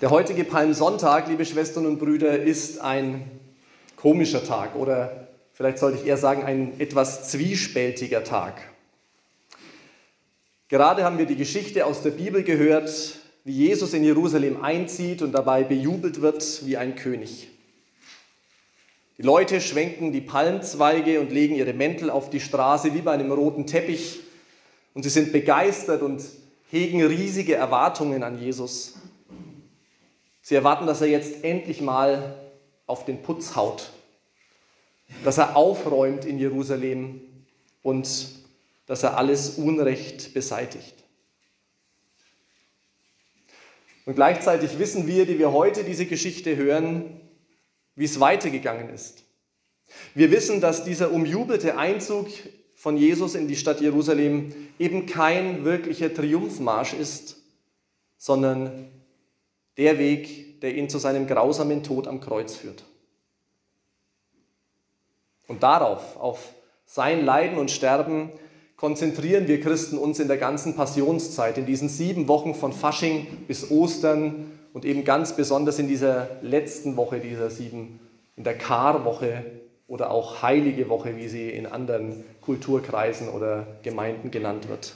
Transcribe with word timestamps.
Der 0.00 0.10
heutige 0.10 0.44
Palmsonntag, 0.44 1.26
liebe 1.26 1.44
Schwestern 1.44 1.84
und 1.84 1.98
Brüder, 1.98 2.40
ist 2.40 2.80
ein 2.80 3.28
komischer 3.96 4.44
Tag 4.44 4.76
oder 4.76 5.26
vielleicht 5.52 5.78
sollte 5.78 5.98
ich 5.98 6.06
eher 6.06 6.16
sagen 6.16 6.44
ein 6.44 6.78
etwas 6.78 7.28
zwiespältiger 7.32 8.22
Tag. 8.22 8.60
Gerade 10.68 11.02
haben 11.02 11.18
wir 11.18 11.26
die 11.26 11.34
Geschichte 11.34 11.84
aus 11.84 12.00
der 12.02 12.12
Bibel 12.12 12.44
gehört, 12.44 13.16
wie 13.42 13.50
Jesus 13.50 13.92
in 13.92 14.04
Jerusalem 14.04 14.62
einzieht 14.62 15.20
und 15.20 15.32
dabei 15.32 15.64
bejubelt 15.64 16.20
wird 16.20 16.64
wie 16.64 16.76
ein 16.76 16.94
König. 16.94 17.48
Die 19.16 19.22
Leute 19.22 19.60
schwenken 19.60 20.12
die 20.12 20.20
Palmzweige 20.20 21.18
und 21.18 21.32
legen 21.32 21.56
ihre 21.56 21.72
Mäntel 21.72 22.10
auf 22.10 22.30
die 22.30 22.38
Straße 22.38 22.94
wie 22.94 23.00
bei 23.00 23.14
einem 23.14 23.32
roten 23.32 23.66
Teppich 23.66 24.20
und 24.94 25.02
sie 25.02 25.10
sind 25.10 25.32
begeistert 25.32 26.02
und 26.02 26.22
hegen 26.70 27.04
riesige 27.04 27.56
Erwartungen 27.56 28.22
an 28.22 28.40
Jesus. 28.40 28.94
Sie 30.48 30.54
erwarten, 30.54 30.86
dass 30.86 31.02
er 31.02 31.08
jetzt 31.08 31.44
endlich 31.44 31.82
mal 31.82 32.40
auf 32.86 33.04
den 33.04 33.20
Putz 33.20 33.54
haut, 33.54 33.90
dass 35.22 35.36
er 35.36 35.56
aufräumt 35.56 36.24
in 36.24 36.38
Jerusalem 36.38 37.20
und 37.82 38.30
dass 38.86 39.02
er 39.02 39.18
alles 39.18 39.58
Unrecht 39.58 40.32
beseitigt. 40.32 40.94
Und 44.06 44.14
gleichzeitig 44.14 44.78
wissen 44.78 45.06
wir, 45.06 45.26
die 45.26 45.38
wir 45.38 45.52
heute 45.52 45.84
diese 45.84 46.06
Geschichte 46.06 46.56
hören, 46.56 47.20
wie 47.94 48.06
es 48.06 48.18
weitergegangen 48.18 48.88
ist. 48.88 49.24
Wir 50.14 50.30
wissen, 50.30 50.62
dass 50.62 50.82
dieser 50.82 51.12
umjubelte 51.12 51.76
Einzug 51.76 52.28
von 52.74 52.96
Jesus 52.96 53.34
in 53.34 53.48
die 53.48 53.56
Stadt 53.56 53.82
Jerusalem 53.82 54.54
eben 54.78 55.04
kein 55.04 55.66
wirklicher 55.66 56.14
Triumphmarsch 56.14 56.94
ist, 56.94 57.36
sondern 58.16 58.88
der 59.78 59.96
Weg, 59.96 60.47
der 60.62 60.74
ihn 60.74 60.88
zu 60.88 60.98
seinem 60.98 61.26
grausamen 61.26 61.82
Tod 61.82 62.08
am 62.08 62.20
Kreuz 62.20 62.54
führt. 62.54 62.84
Und 65.46 65.62
darauf, 65.62 66.16
auf 66.16 66.52
sein 66.84 67.24
Leiden 67.24 67.58
und 67.58 67.70
Sterben, 67.70 68.30
konzentrieren 68.76 69.48
wir 69.48 69.60
Christen 69.60 69.98
uns 69.98 70.20
in 70.20 70.28
der 70.28 70.36
ganzen 70.36 70.76
Passionszeit, 70.76 71.58
in 71.58 71.66
diesen 71.66 71.88
sieben 71.88 72.28
Wochen 72.28 72.54
von 72.54 72.72
Fasching 72.72 73.26
bis 73.48 73.70
Ostern 73.70 74.52
und 74.72 74.84
eben 74.84 75.04
ganz 75.04 75.34
besonders 75.34 75.78
in 75.78 75.88
dieser 75.88 76.28
letzten 76.42 76.96
Woche 76.96 77.18
dieser 77.18 77.50
sieben, 77.50 77.98
in 78.36 78.44
der 78.44 78.56
Karwoche 78.56 79.44
oder 79.88 80.10
auch 80.10 80.42
Heilige 80.42 80.88
Woche, 80.88 81.16
wie 81.16 81.28
sie 81.28 81.50
in 81.50 81.66
anderen 81.66 82.24
Kulturkreisen 82.40 83.28
oder 83.30 83.66
Gemeinden 83.82 84.30
genannt 84.30 84.68
wird. 84.68 84.94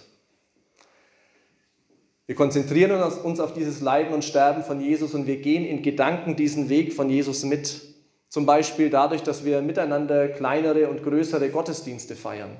Wir 2.27 2.35
konzentrieren 2.35 2.93
uns 3.25 3.41
auf 3.41 3.53
dieses 3.53 3.81
Leiden 3.81 4.15
und 4.15 4.25
Sterben 4.25 4.63
von 4.63 4.81
Jesus 4.81 5.15
und 5.15 5.27
wir 5.27 5.39
gehen 5.39 5.65
in 5.65 5.83
Gedanken 5.83 6.37
diesen 6.37 6.69
Weg 6.69 6.93
von 6.93 7.11
Jesus 7.11 7.45
mit. 7.45 7.83
Zum 8.29 8.47
Beispiel 8.47 8.91
dadurch, 8.91 9.23
dass 9.23 9.45
wir 9.45 9.61
miteinander 9.61 10.29
kleinere 10.29 10.89
und 10.89 11.03
größere 11.03 11.51
Gottesdienste 11.51 12.15
feiern. 12.15 12.57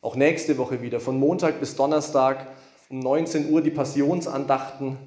Auch 0.00 0.14
nächste 0.14 0.58
Woche 0.58 0.82
wieder, 0.82 1.00
von 1.00 1.18
Montag 1.18 1.58
bis 1.58 1.74
Donnerstag 1.74 2.46
um 2.88 2.98
19 2.98 3.50
Uhr 3.50 3.62
die 3.62 3.70
Passionsandachten. 3.70 4.98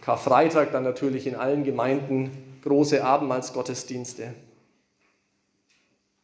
Karfreitag 0.00 0.70
dann 0.72 0.84
natürlich 0.84 1.26
in 1.26 1.34
allen 1.34 1.64
Gemeinden 1.64 2.30
große 2.62 3.02
Abendmahlsgottesdienste. 3.02 4.34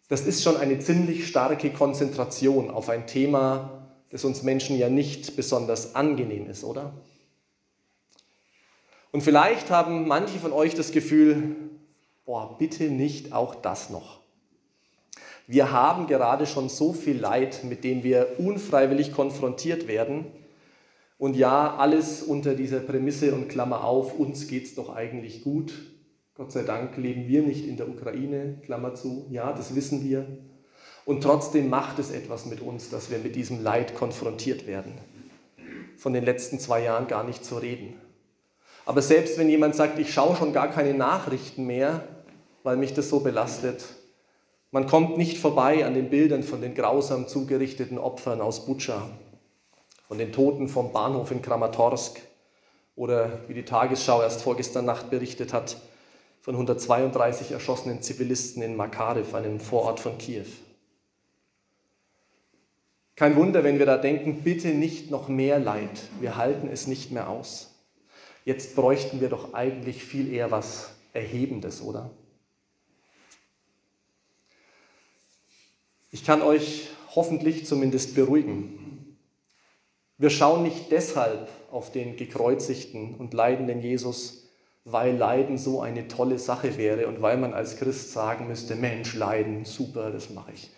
Das 0.09 0.21
ist 0.27 0.43
schon 0.43 0.57
eine 0.57 0.79
ziemlich 0.79 1.27
starke 1.27 1.71
Konzentration 1.71 2.71
auf 2.71 2.89
ein 2.89 3.07
Thema, 3.07 3.82
das 4.13 4.25
uns 4.25 4.43
Menschen 4.43 4.77
ja 4.77 4.91
nicht 4.91 5.37
besonders 5.37 5.95
angenehm 5.97 6.47
ist, 6.47 6.63
oder? 6.65 6.93
Und 9.11 9.23
vielleicht 9.23 9.71
haben 9.71 10.07
manche 10.07 10.39
von 10.39 10.53
euch 10.53 10.75
das 10.75 10.93
Gefühl, 10.93 11.57
boah, 12.25 12.57
bitte 12.59 12.85
nicht 12.85 13.33
auch 13.33 13.55
das 13.55 13.91
noch. 13.91 14.21
Wir 15.47 15.73
haben 15.73 16.07
gerade 16.07 16.47
schon 16.47 16.69
so 16.69 16.93
viel 16.93 17.19
Leid, 17.19 17.65
mit 17.65 17.85
dem 17.85 18.05
wir 18.05 18.39
unfreiwillig 18.39 19.13
konfrontiert 19.13 19.89
werden. 19.89 20.27
Und 21.19 21.35
ja, 21.37 21.77
alles 21.77 22.23
unter 22.23 22.55
dieser 22.55 22.81
Prämisse 22.81 23.35
und 23.35 23.49
Klammer 23.49 23.85
auf, 23.85 24.19
uns 24.19 24.47
geht 24.47 24.65
es 24.65 24.75
doch 24.75 24.95
eigentlich 24.95 25.43
gut. 25.43 25.73
Gott 26.35 26.53
sei 26.53 26.63
Dank 26.63 26.97
leben 26.99 27.29
wir 27.29 27.43
nicht 27.43 27.67
in 27.67 27.77
der 27.77 27.89
Ukraine, 27.89 28.59
Klammer 28.63 28.95
zu. 28.95 29.27
Ja, 29.31 29.53
das 29.53 29.75
wissen 29.75 30.05
wir. 30.05 30.27
Und 31.05 31.23
trotzdem 31.23 31.69
macht 31.69 31.99
es 31.99 32.11
etwas 32.11 32.47
mit 32.47 32.61
uns, 32.61 32.91
dass 32.91 33.11
wir 33.11 33.19
mit 33.19 33.35
diesem 33.35 33.63
Leid 33.63 33.95
konfrontiert 33.95 34.67
werden. 34.67 34.95
Von 35.97 36.13
den 36.13 36.25
letzten 36.25 36.59
zwei 36.61 36.83
Jahren 36.83 37.09
gar 37.09 37.25
nicht 37.25 37.45
zu 37.45 37.57
reden. 37.59 37.95
Aber 38.85 39.03
selbst 39.03 39.39
wenn 39.39 39.49
jemand 39.49 39.77
sagt, 39.77 39.99
ich 39.99 40.13
schaue 40.13 40.37
schon 40.37 40.53
gar 40.53 40.69
keine 40.69 40.95
Nachrichten 40.95 41.67
mehr, 41.67 42.07
weil 42.63 42.77
mich 42.77 42.95
das 42.95 43.09
so 43.09 43.21
belastet, 43.21 43.85
man 44.71 44.87
kommt 44.87 45.19
nicht 45.19 45.39
vorbei 45.39 45.85
an 45.85 45.95
den 45.95 46.09
Bildern 46.09 46.43
von 46.43 46.61
den 46.61 46.75
grausam 46.75 47.29
zugerichteten 47.29 47.99
Opfern 47.99 48.41
aus 48.41 48.65
Butscha, 48.65 49.11
von 50.09 50.19
den 50.19 50.33
Toten 50.33 50.69
vom 50.69 50.93
Bahnhof 50.93 51.31
in 51.31 51.43
Kramatorsk 51.43 52.21
oder 52.97 53.41
wie 53.49 53.55
die 53.55 53.65
Tagesschau 53.65 54.23
erst 54.23 54.43
vorgestern 54.43 54.87
Nacht 54.87 55.11
berichtet 55.11 55.53
hat, 55.53 55.77
von 56.41 56.55
132 56.55 57.53
erschossenen 57.53 58.03
Zivilisten 58.03 58.63
in 58.63 58.75
Makarev, 58.75 59.35
einem 59.37 59.61
Vorort 59.61 60.01
von 60.01 60.19
Kiew. 60.19 60.47
Kein 63.15 63.37
Wunder, 63.37 63.63
wenn 63.63 63.79
wir 63.79 63.87
da 63.87 63.99
denken, 63.99 64.43
bitte 64.43 64.69
nicht 64.69 65.11
noch 65.11 65.29
mehr 65.29 65.59
Leid, 65.59 66.09
wir 66.21 66.37
halten 66.37 66.69
es 66.69 66.87
nicht 66.87 67.11
mehr 67.11 67.29
aus. 67.29 67.75
Jetzt 68.45 68.75
bräuchten 68.75 69.21
wir 69.21 69.29
doch 69.29 69.55
eigentlich 69.55 70.03
viel 70.03 70.33
eher 70.33 70.51
was 70.51 70.91
Erhebendes, 71.13 71.83
oder? 71.83 72.11
Ich 76.11 76.25
kann 76.25 76.43
euch 76.43 76.89
hoffentlich 77.15 77.67
zumindest 77.67 78.15
beruhigen. 78.15 79.17
Wir 80.19 80.31
schauen 80.31 80.63
nicht 80.63 80.91
deshalb 80.91 81.49
auf 81.71 81.93
den 81.93 82.17
gekreuzigten 82.17 83.15
und 83.15 83.35
leidenden 83.35 83.81
Jesus, 83.81 84.49
weil 84.85 85.17
Leiden 85.17 85.59
so 85.59 85.81
eine 85.81 86.09
tolle 86.09 86.39
Sache 86.39 86.77
wäre 86.77 87.07
und 87.07 87.23
weil 87.23 87.37
man 87.37 87.55
als 87.55 87.77
Christ 87.77 88.13
sagen 88.13 88.49
müsste, 88.49 88.75
Mensch, 88.75 89.15
Leiden, 89.15 89.65
super, 89.65 90.11
das 90.11 90.31
mache 90.31 90.53
ich. 90.53 90.71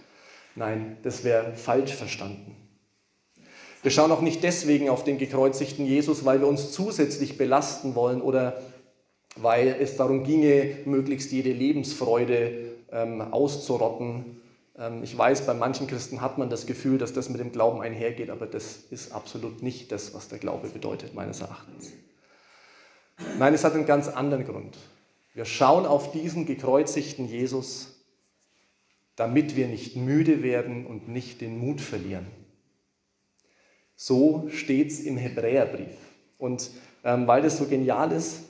Nein, 0.57 0.99
das 1.03 1.25
wäre 1.25 1.53
falsch 1.55 1.95
verstanden. 1.95 2.57
Wir 3.83 3.91
schauen 3.91 4.13
auch 4.13 4.23
nicht 4.23 4.43
deswegen 4.43 4.89
auf 4.89 5.05
den 5.05 5.19
gekreuzigten 5.19 5.85
Jesus, 5.85 6.25
weil 6.25 6.41
wir 6.41 6.49
uns 6.49 6.73
zusätzlich 6.73 7.37
belasten 7.37 7.95
wollen 7.95 8.23
oder 8.23 8.63
weil 9.37 9.77
es 9.79 9.97
darum 9.97 10.25
ginge, 10.25 10.79
möglichst 10.87 11.33
jede 11.33 11.53
Lebensfreude 11.53 12.73
ähm, 12.91 13.21
auszurotten. 13.21 14.41
Ähm, 14.79 15.03
ich 15.03 15.17
weiß, 15.17 15.45
bei 15.45 15.55
manchen 15.55 15.87
Christen 15.87 16.21
hat 16.21 16.39
man 16.39 16.49
das 16.49 16.67
Gefühl, 16.67 16.99
dass 16.99 17.13
das 17.13 17.29
mit 17.29 17.41
dem 17.41 17.53
Glauben 17.53 17.83
einhergeht, 17.83 18.31
aber 18.31 18.47
das 18.47 18.79
ist 18.91 19.13
absolut 19.13 19.63
nicht 19.63 19.93
das, 19.93 20.15
was 20.15 20.29
der 20.29 20.39
Glaube 20.39 20.69
bedeutet, 20.69 21.15
meines 21.15 21.41
Erachtens. 21.41 21.93
Nein, 23.39 23.55
es 23.55 23.65
hat 23.65 23.75
einen 23.75 23.87
ganz 23.87 24.09
anderen 24.09 24.47
Grund. 24.47 24.79
Wir 25.35 25.45
schauen 25.45 25.85
auf 25.85 26.13
diesen 26.13 26.47
gekreuzigten 26.47 27.27
Jesus 27.29 27.94
damit 29.17 29.57
wir 29.57 29.69
nicht 29.69 29.97
müde 29.97 30.43
werden 30.43 30.87
und 30.87 31.09
nicht 31.09 31.41
den 31.41 31.59
Mut 31.59 31.81
verlieren. 31.81 32.27
So 33.97 34.49
steht 34.53 34.91
es 34.91 35.01
im 35.01 35.17
Hebräerbrief. 35.17 35.97
Und 36.39 36.71
ähm, 37.05 37.27
weil 37.27 37.43
das 37.43 37.59
so 37.59 37.67
genial 37.67 38.13
ist, 38.13 38.41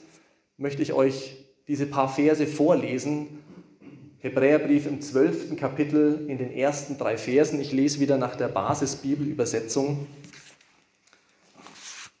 möchte 0.57 0.81
ich 0.81 0.93
euch 0.93 1.35
diese 1.67 1.85
paar 1.85 2.09
Verse 2.09 2.47
vorlesen. 2.47 3.39
Hebräerbrief 4.19 4.87
im 4.87 5.01
zwölften 5.01 5.55
Kapitel 5.55 6.25
in 6.27 6.37
den 6.37 6.51
ersten 6.51 6.97
drei 6.97 7.17
Versen. 7.17 7.59
Ich 7.61 7.71
lese 7.71 7.99
wieder 7.99 8.17
nach 8.17 8.35
der 8.35 8.47
Basisbibelübersetzung. 8.47 10.07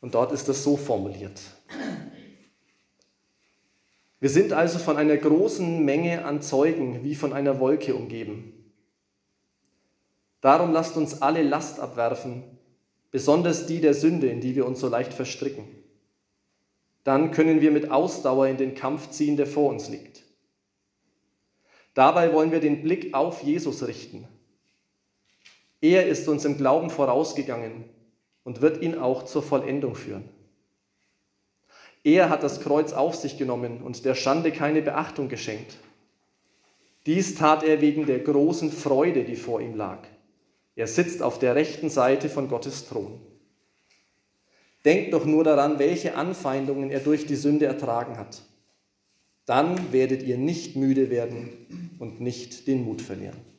Und 0.01 0.13
dort 0.13 0.31
ist 0.31 0.47
das 0.47 0.63
so 0.63 0.77
formuliert. 0.77 1.41
Wir 4.25 4.31
sind 4.31 4.53
also 4.53 4.79
von 4.79 4.97
einer 4.97 5.17
großen 5.17 5.85
Menge 5.85 6.25
an 6.25 6.41
Zeugen 6.41 7.03
wie 7.03 7.13
von 7.13 7.31
einer 7.31 7.59
Wolke 7.59 7.93
umgeben. 7.93 8.73
Darum 10.41 10.71
lasst 10.71 10.97
uns 10.97 11.21
alle 11.21 11.43
Last 11.43 11.79
abwerfen, 11.79 12.43
besonders 13.11 13.67
die 13.67 13.81
der 13.81 13.93
Sünde, 13.93 14.25
in 14.25 14.41
die 14.41 14.55
wir 14.55 14.65
uns 14.65 14.79
so 14.79 14.89
leicht 14.89 15.13
verstricken. 15.13 15.67
Dann 17.03 17.29
können 17.29 17.61
wir 17.61 17.69
mit 17.69 17.91
Ausdauer 17.91 18.47
in 18.47 18.57
den 18.57 18.73
Kampf 18.73 19.11
ziehen, 19.11 19.37
der 19.37 19.45
vor 19.45 19.69
uns 19.69 19.89
liegt. 19.89 20.23
Dabei 21.93 22.33
wollen 22.33 22.51
wir 22.51 22.59
den 22.59 22.81
Blick 22.81 23.13
auf 23.13 23.43
Jesus 23.43 23.85
richten. 23.85 24.27
Er 25.81 26.07
ist 26.07 26.27
uns 26.27 26.45
im 26.45 26.57
Glauben 26.57 26.89
vorausgegangen 26.89 27.83
und 28.43 28.63
wird 28.63 28.81
ihn 28.81 28.97
auch 28.97 29.25
zur 29.25 29.43
Vollendung 29.43 29.93
führen. 29.93 30.27
Er 32.05 32.29
hat 32.29 32.43
das 32.43 32.61
Kreuz 32.61 32.93
auf 32.93 33.15
sich 33.15 33.35
genommen 33.35 33.81
und 33.81 34.05
der 34.05 34.13
Schande 34.13 34.51
keine 34.51 34.83
Beachtung 34.83 35.27
geschenkt. 35.27 35.77
Dies 37.07 37.33
tat 37.33 37.63
er 37.63 37.81
wegen 37.81 38.05
der 38.05 38.19
großen 38.19 38.71
Freude, 38.71 39.23
die 39.23 39.35
vor 39.35 39.59
ihm 39.59 39.75
lag. 39.75 40.05
Er 40.75 40.85
sitzt 40.85 41.23
auf 41.23 41.39
der 41.39 41.55
rechten 41.55 41.89
Seite 41.89 42.29
von 42.29 42.47
Gottes 42.47 42.87
Thron. 42.87 43.19
Denkt 44.85 45.13
doch 45.13 45.25
nur 45.25 45.43
daran, 45.43 45.79
welche 45.79 46.15
Anfeindungen 46.15 46.91
er 46.91 46.99
durch 46.99 47.25
die 47.25 47.35
Sünde 47.35 47.65
ertragen 47.65 48.19
hat. 48.19 48.43
Dann 49.47 49.91
werdet 49.91 50.21
ihr 50.21 50.37
nicht 50.37 50.75
müde 50.75 51.09
werden 51.09 51.95
und 51.97 52.21
nicht 52.21 52.67
den 52.67 52.83
Mut 52.83 53.01
verlieren. 53.01 53.54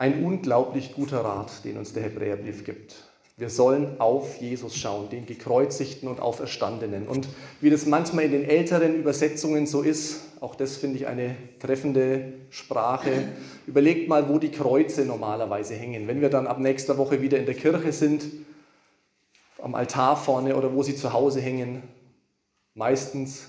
Ein 0.00 0.22
unglaublich 0.22 0.94
guter 0.94 1.24
Rat, 1.24 1.64
den 1.64 1.76
uns 1.76 1.92
der 1.92 2.04
Hebräerbrief 2.04 2.64
gibt. 2.64 2.94
Wir 3.36 3.50
sollen 3.50 4.00
auf 4.00 4.40
Jesus 4.40 4.76
schauen, 4.76 5.10
den 5.10 5.26
gekreuzigten 5.26 6.08
und 6.08 6.20
auferstandenen. 6.20 7.08
Und 7.08 7.28
wie 7.60 7.68
das 7.68 7.84
manchmal 7.84 8.24
in 8.24 8.30
den 8.32 8.44
älteren 8.44 8.94
Übersetzungen 8.94 9.66
so 9.66 9.82
ist, 9.82 10.20
auch 10.40 10.54
das 10.54 10.76
finde 10.76 10.98
ich 10.98 11.08
eine 11.08 11.36
treffende 11.58 12.32
Sprache. 12.50 13.10
Überlegt 13.66 14.08
mal, 14.08 14.28
wo 14.28 14.38
die 14.38 14.50
Kreuze 14.50 15.04
normalerweise 15.04 15.74
hängen. 15.74 16.06
Wenn 16.06 16.20
wir 16.20 16.30
dann 16.30 16.46
ab 16.46 16.60
nächster 16.60 16.96
Woche 16.96 17.20
wieder 17.20 17.38
in 17.38 17.46
der 17.46 17.56
Kirche 17.56 17.92
sind, 17.92 18.24
am 19.60 19.74
Altar 19.74 20.16
vorne 20.16 20.56
oder 20.56 20.74
wo 20.74 20.84
sie 20.84 20.94
zu 20.94 21.12
Hause 21.12 21.40
hängen, 21.40 21.82
meistens 22.74 23.48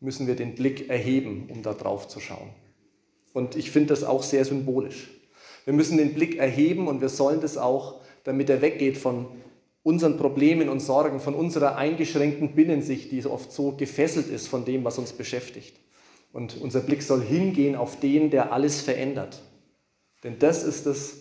müssen 0.00 0.26
wir 0.26 0.36
den 0.36 0.54
Blick 0.54 0.90
erheben, 0.90 1.48
um 1.50 1.62
da 1.62 1.72
drauf 1.72 2.06
zu 2.08 2.20
schauen. 2.20 2.50
Und 3.32 3.56
ich 3.56 3.70
finde 3.70 3.88
das 3.88 4.04
auch 4.04 4.22
sehr 4.22 4.44
symbolisch. 4.44 5.08
Wir 5.64 5.72
müssen 5.72 5.98
den 5.98 6.14
Blick 6.14 6.38
erheben 6.38 6.88
und 6.88 7.00
wir 7.00 7.08
sollen 7.08 7.40
das 7.40 7.56
auch 7.56 8.00
damit 8.24 8.50
er 8.50 8.60
weggeht 8.60 8.98
von 8.98 9.26
unseren 9.82 10.18
Problemen 10.18 10.68
und 10.68 10.80
Sorgen, 10.80 11.20
von 11.20 11.34
unserer 11.34 11.76
eingeschränkten 11.76 12.54
Binnensicht, 12.54 13.10
die 13.12 13.24
oft 13.24 13.52
so 13.52 13.72
gefesselt 13.72 14.28
ist 14.28 14.48
von 14.48 14.64
dem, 14.64 14.84
was 14.84 14.98
uns 14.98 15.12
beschäftigt. 15.12 15.76
Und 16.32 16.60
unser 16.60 16.80
Blick 16.80 17.02
soll 17.02 17.22
hingehen 17.22 17.74
auf 17.74 17.98
den, 17.98 18.30
der 18.30 18.52
alles 18.52 18.80
verändert. 18.82 19.42
Denn 20.22 20.38
das 20.38 20.62
ist 20.62 20.86
das, 20.86 21.16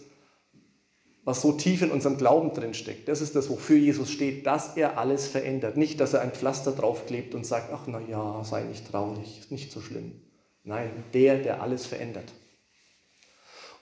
was 1.24 1.42
so 1.42 1.54
tief 1.54 1.82
in 1.82 1.92
unserem 1.92 2.18
Glauben 2.18 2.54
drinsteckt. 2.54 3.08
Das 3.08 3.22
ist 3.22 3.36
das, 3.36 3.50
wofür 3.50 3.78
Jesus 3.78 4.12
steht, 4.12 4.46
dass 4.46 4.76
er 4.76 4.98
alles 4.98 5.28
verändert. 5.28 5.78
Nicht, 5.78 6.00
dass 6.00 6.14
er 6.14 6.22
ein 6.22 6.32
Pflaster 6.32 6.72
draufklebt 6.72 7.34
und 7.34 7.46
sagt, 7.46 7.72
ach 7.72 7.88
na 7.88 8.02
ja, 8.10 8.44
sei 8.44 8.64
nicht 8.64 8.92
traurig, 8.92 9.40
ist 9.40 9.52
nicht 9.52 9.72
so 9.72 9.80
schlimm. 9.80 10.22
Nein, 10.64 10.92
der, 11.14 11.38
der 11.40 11.62
alles 11.62 11.86
verändert. 11.86 12.32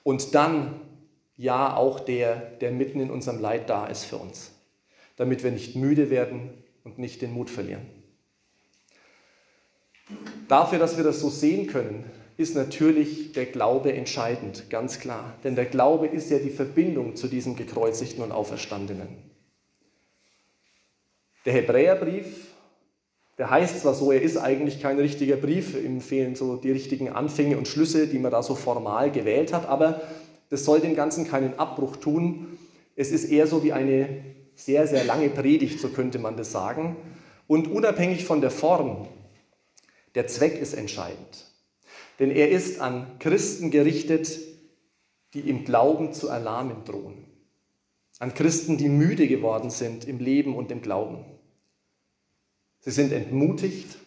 Und 0.08 0.36
dann 0.36 0.80
ja 1.36 1.76
auch 1.76 2.00
der, 2.00 2.38
der 2.38 2.72
mitten 2.72 3.02
in 3.02 3.12
unserem 3.12 3.42
Leid 3.42 3.70
da 3.70 3.88
ist 3.88 4.06
für 4.06 4.16
uns, 4.16 4.54
damit 5.18 5.44
wir 5.44 5.52
nicht 5.52 5.76
müde 5.76 6.10
werden 6.10 6.52
und 6.86 6.98
nicht 6.98 7.22
den 7.22 7.34
Mut 7.34 7.50
verlieren. 7.50 7.86
Dafür, 10.48 10.80
dass 10.80 10.96
wir 10.96 11.04
das 11.04 11.20
so 11.20 11.30
sehen 11.30 11.68
können, 11.68 12.10
ist 12.38 12.56
natürlich 12.56 13.34
der 13.34 13.48
Glaube 13.48 13.92
entscheidend, 13.92 14.70
ganz 14.70 15.02
klar. 15.02 15.36
Denn 15.44 15.58
der 15.58 15.66
Glaube 15.66 16.08
ist 16.08 16.30
ja 16.30 16.40
die 16.40 16.52
Verbindung 16.52 17.18
zu 17.18 17.28
diesem 17.28 17.58
gekreuzigten 17.58 18.24
und 18.24 18.32
auferstandenen. 18.32 19.10
Der 21.44 21.52
Hebräerbrief, 21.52 22.47
der 23.38 23.50
heißt 23.50 23.82
zwar 23.82 23.94
so, 23.94 24.12
er 24.12 24.22
ist 24.22 24.38
eigentlich 24.38 24.82
kein 24.82 25.00
richtiger 25.00 25.36
Brief, 25.36 25.76
ihm 25.76 26.02
fehlen 26.02 26.36
so 26.36 26.56
die 26.56 26.72
richtigen 26.72 27.10
Anfänge 27.10 27.58
und 27.58 27.68
Schlüsse, 27.68 28.08
die 28.08 28.18
man 28.18 28.32
da 28.32 28.42
so 28.42 28.56
formal 28.56 29.12
gewählt 29.12 29.54
hat, 29.54 29.68
aber 29.68 30.02
das 30.50 30.66
soll 30.66 30.80
dem 30.80 30.96
Ganzen 30.96 31.28
keinen 31.28 31.60
Abbruch 31.60 31.98
tun. 31.98 32.58
Es 32.96 33.12
ist 33.12 33.26
eher 33.26 33.48
so 33.48 33.64
wie 33.64 33.74
eine 33.74 34.24
sehr, 34.56 34.88
sehr 34.88 35.04
lange 35.04 35.30
Predigt, 35.30 35.80
so 35.80 35.90
könnte 35.90 36.20
man 36.20 36.36
das 36.36 36.52
sagen. 36.52 36.96
Und 37.46 37.68
unabhängig 37.68 38.26
von 38.26 38.42
der 38.42 38.50
Form, 38.50 39.08
der 40.16 40.28
Zweck 40.28 40.60
ist 40.60 40.74
entscheidend. 40.74 41.46
Denn 42.20 42.32
er 42.32 42.50
ist 42.50 42.82
an 42.82 43.20
Christen 43.20 43.70
gerichtet, 43.70 44.40
die 45.34 45.42
im 45.42 45.64
Glauben 45.64 46.14
zu 46.14 46.28
erlahmen 46.30 46.84
drohen. 46.86 47.26
An 48.18 48.34
Christen, 48.34 48.78
die 48.78 48.90
müde 48.90 49.28
geworden 49.28 49.70
sind 49.70 50.08
im 50.08 50.18
Leben 50.18 50.56
und 50.56 50.72
im 50.72 50.82
Glauben. 50.82 51.24
Sie 52.88 52.94
sind 52.94 53.12
entmutigt. 53.12 53.98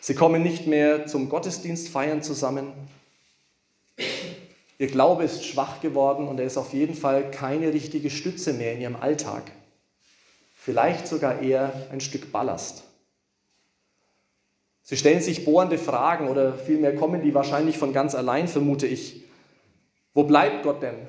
Sie 0.00 0.16
kommen 0.16 0.42
nicht 0.42 0.66
mehr 0.66 1.06
zum 1.06 1.28
Gottesdienst 1.28 1.88
feiern 1.88 2.20
zusammen. 2.20 2.72
Ihr 4.76 4.88
Glaube 4.88 5.22
ist 5.22 5.44
schwach 5.44 5.80
geworden 5.80 6.26
und 6.26 6.40
er 6.40 6.46
ist 6.46 6.56
auf 6.56 6.72
jeden 6.72 6.96
Fall 6.96 7.30
keine 7.30 7.72
richtige 7.72 8.10
Stütze 8.10 8.54
mehr 8.54 8.72
in 8.72 8.80
ihrem 8.80 8.96
Alltag. 8.96 9.52
Vielleicht 10.56 11.06
sogar 11.06 11.42
eher 11.42 11.86
ein 11.92 12.00
Stück 12.00 12.32
Ballast. 12.32 12.82
Sie 14.82 14.96
stellen 14.96 15.22
sich 15.22 15.44
bohrende 15.44 15.78
Fragen 15.78 16.26
oder 16.26 16.58
vielmehr 16.58 16.96
kommen 16.96 17.22
die 17.22 17.34
wahrscheinlich 17.34 17.78
von 17.78 17.92
ganz 17.92 18.16
allein, 18.16 18.48
vermute 18.48 18.88
ich. 18.88 19.22
Wo 20.12 20.24
bleibt 20.24 20.64
Gott 20.64 20.82
denn? 20.82 21.06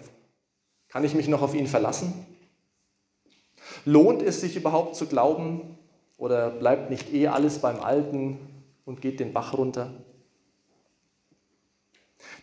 Kann 0.89 1.03
ich 1.03 1.15
mich 1.15 1.27
noch 1.27 1.41
auf 1.41 1.55
ihn 1.55 1.65
verlassen? 1.65 2.13
Lohnt 3.83 4.21
es 4.21 4.41
sich 4.41 4.55
überhaupt 4.55 4.95
zu 4.95 5.07
glauben 5.07 5.79
oder 6.17 6.49
bleibt 6.49 6.89
nicht 6.89 7.13
eh 7.13 7.27
alles 7.27 7.59
beim 7.59 7.79
Alten 7.79 8.39
und 8.85 9.01
geht 9.01 9.19
den 9.19 9.33
Bach 9.33 9.57
runter? 9.57 9.91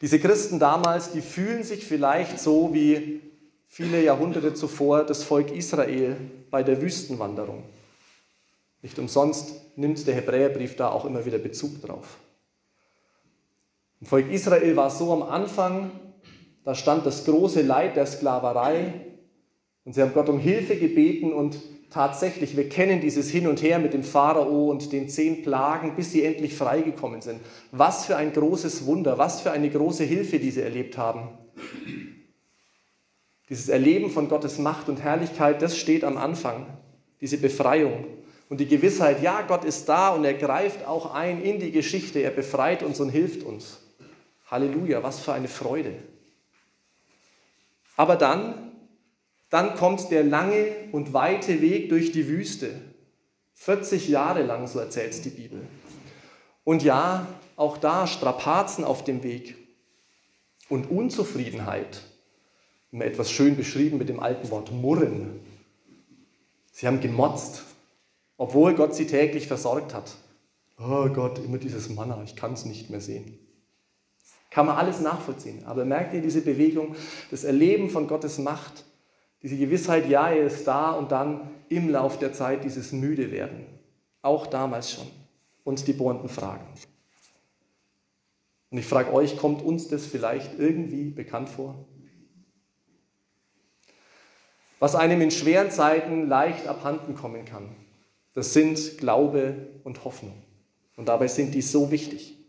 Diese 0.01 0.19
Christen 0.19 0.59
damals, 0.59 1.13
die 1.13 1.21
fühlen 1.21 1.63
sich 1.63 1.87
vielleicht 1.87 2.39
so 2.41 2.75
wie 2.75 3.21
viele 3.69 4.03
Jahrhunderte 4.03 4.53
zuvor 4.55 5.05
das 5.05 5.23
Volk 5.25 5.51
Israel 5.51 6.17
bei 6.51 6.63
der 6.63 6.83
Wüstenwanderung. 6.83 7.65
Nicht 8.83 8.99
umsonst 8.99 9.77
nimmt 9.77 10.07
der 10.07 10.15
Hebräerbrief 10.15 10.77
da 10.77 10.91
auch 10.91 11.05
immer 11.05 11.25
wieder 11.25 11.39
Bezug 11.39 11.81
drauf. 11.81 12.19
Im 14.01 14.07
Volk 14.07 14.31
Israel 14.31 14.75
war 14.77 14.89
es 14.89 14.99
so 14.99 15.13
am 15.13 15.23
Anfang, 15.23 15.93
da 16.65 16.75
stand 16.75 17.07
das 17.07 17.25
große 17.25 17.63
Leid 17.63 17.97
der 17.97 18.07
Sklaverei 18.07 19.07
und 19.85 19.95
sie 19.95 20.03
haben 20.03 20.13
Gott 20.13 20.29
um 20.29 20.39
Hilfe 20.39 20.77
gebeten 20.77 21.33
und 21.33 21.57
tatsächlich, 21.93 22.57
wir 22.57 22.69
kennen 22.69 23.01
dieses 23.01 23.31
Hin 23.31 23.47
und 23.47 23.63
Her 23.63 23.79
mit 23.79 23.93
dem 23.93 24.03
Pharao 24.03 24.71
und 24.71 24.93
den 24.93 25.09
zehn 25.09 25.43
Plagen, 25.43 25.95
bis 25.95 26.13
sie 26.13 26.25
endlich 26.25 26.55
freigekommen 26.55 27.23
sind. 27.23 27.41
Was 27.71 28.07
für 28.07 28.17
ein 28.17 28.33
großes 28.33 28.87
Wunder, 28.87 29.19
was 29.19 29.41
für 29.41 29.53
eine 29.53 29.71
große 29.71 30.05
Hilfe, 30.05 30.39
die 30.39 30.51
sie 30.51 30.63
erlebt 30.63 30.99
haben. 30.99 31.29
Dieses 33.49 33.69
Erleben 33.69 34.11
von 34.11 34.29
Gottes 34.29 34.59
Macht 34.59 34.89
und 34.89 35.03
Herrlichkeit, 35.03 35.61
das 35.61 35.77
steht 35.77 36.05
am 36.05 36.17
Anfang, 36.17 36.67
diese 37.21 37.37
Befreiung. 37.37 38.07
Und 38.49 38.59
die 38.61 38.69
Gewissheit, 38.69 39.23
ja, 39.23 39.43
Gott 39.43 39.65
ist 39.65 39.89
da 39.89 40.11
und 40.11 40.25
er 40.25 40.35
greift 40.35 40.87
auch 40.87 41.15
ein 41.15 41.43
in 41.43 41.59
die 41.59 41.71
Geschichte, 41.71 42.21
er 42.21 42.31
befreit 42.31 42.83
uns 42.83 43.01
und 43.01 43.11
hilft 43.11 43.43
uns. 43.43 43.81
Halleluja, 44.51 45.03
was 45.03 45.21
für 45.21 45.33
eine 45.33 45.49
Freude. 45.49 45.95
Aber 47.97 48.17
dann 48.17 48.72
dann 49.53 49.75
kommt 49.75 50.11
der 50.11 50.25
lange 50.25 50.65
und 50.93 51.13
weite 51.13 51.61
Weg 51.61 51.91
durch 51.91 52.11
die 52.11 52.27
Wüste. 52.27 52.71
40 53.53 54.09
Jahre 54.09 54.43
lang, 54.43 54.67
so 54.67 54.79
erzählt 54.79 55.11
es 55.11 55.21
die 55.21 55.29
Bibel. 55.29 55.61
Und 56.65 56.83
ja, 56.83 57.27
auch 57.57 57.77
da 57.77 58.07
Strapazen 58.07 58.83
auf 58.83 59.05
dem 59.05 59.23
Weg 59.23 59.59
und 60.71 60.91
Unzufriedenheit. 60.91 62.01
Immer 62.93 63.05
etwas 63.05 63.31
schön 63.31 63.55
beschrieben 63.55 63.99
mit 63.99 64.09
dem 64.09 64.21
alten 64.21 64.51
Wort 64.51 64.73
murren. 64.73 65.39
Sie 66.71 66.87
haben 66.87 67.03
gemotzt, 67.03 67.63
obwohl 68.39 68.73
Gott 68.73 68.95
sie 68.95 69.07
täglich 69.07 69.49
versorgt 69.49 69.93
hat. 69.93 70.15
Oh 70.79 71.11
Gott, 71.11 71.39
immer 71.41 71.59
dieses 71.59 71.91
Manna, 71.91 72.23
ich 72.25 72.37
kann 72.37 72.55
es 72.55 72.65
nicht 72.65 72.89
mehr 72.89 73.03
sehen. 73.03 73.39
Kann 74.49 74.65
man 74.65 74.79
alles 74.79 75.01
nachvollziehen. 75.01 75.67
Aber 75.67 75.85
merkt 75.85 76.15
ihr 76.15 76.23
diese 76.23 76.41
Bewegung, 76.41 76.97
das 77.31 77.45
Erleben 77.45 77.91
von 77.91 78.09
Gottes 78.09 78.39
Macht, 78.39 78.87
diese 79.43 79.57
Gewissheit, 79.57 80.09
ja, 80.09 80.29
er 80.29 80.47
ist 80.47 80.65
da 80.67 80.93
und 80.93 81.11
dann 81.11 81.51
im 81.69 81.89
Lauf 81.89 82.19
der 82.19 82.33
Zeit 82.33 82.65
dieses 82.65 82.93
müde 82.93 83.33
werden. 83.33 83.67
Auch 84.23 84.47
damals 84.47 84.93
schon. 84.93 85.07
Und 85.65 85.87
die 85.87 85.93
bohrenden 85.93 86.29
Fragen. 86.29 86.67
Und 88.71 88.79
ich 88.79 88.87
frage 88.87 89.13
euch, 89.13 89.37
kommt 89.37 89.63
uns 89.63 89.89
das 89.89 90.07
vielleicht 90.07 90.59
irgendwie 90.59 91.11
bekannt 91.11 91.49
vor? 91.49 91.87
Was 94.79 94.95
einem 94.95 95.21
in 95.21 95.31
schweren 95.31 95.71
Zeiten 95.71 96.29
leicht 96.29 96.67
abhanden 96.67 97.15
kommen 97.15 97.45
kann, 97.45 97.69
das 98.35 98.53
sind 98.53 98.99
Glaube 98.99 99.69
und 99.85 100.05
Hoffnung. 100.05 100.43
Und 100.97 101.07
dabei 101.09 101.29
sind 101.29 101.55
die 101.55 101.63
so 101.63 101.91
wichtig. 101.91 102.42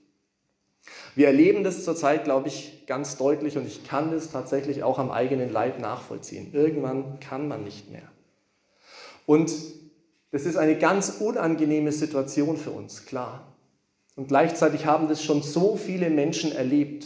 Wir 1.15 1.27
erleben 1.27 1.63
das 1.63 1.83
zurzeit, 1.83 2.23
glaube 2.23 2.47
ich, 2.47 2.85
ganz 2.87 3.17
deutlich 3.17 3.57
und 3.57 3.67
ich 3.67 3.85
kann 3.85 4.11
das 4.11 4.31
tatsächlich 4.31 4.83
auch 4.83 4.99
am 4.99 5.11
eigenen 5.11 5.51
Leib 5.51 5.79
nachvollziehen. 5.79 6.53
Irgendwann 6.53 7.19
kann 7.19 7.47
man 7.47 7.63
nicht 7.63 7.91
mehr. 7.91 8.11
Und 9.25 9.53
das 10.31 10.45
ist 10.45 10.57
eine 10.57 10.77
ganz 10.77 11.17
unangenehme 11.19 11.91
Situation 11.91 12.57
für 12.57 12.71
uns, 12.71 13.05
klar. 13.05 13.53
Und 14.15 14.27
gleichzeitig 14.27 14.85
haben 14.85 15.07
das 15.07 15.23
schon 15.23 15.41
so 15.41 15.75
viele 15.75 16.09
Menschen 16.09 16.51
erlebt. 16.51 17.05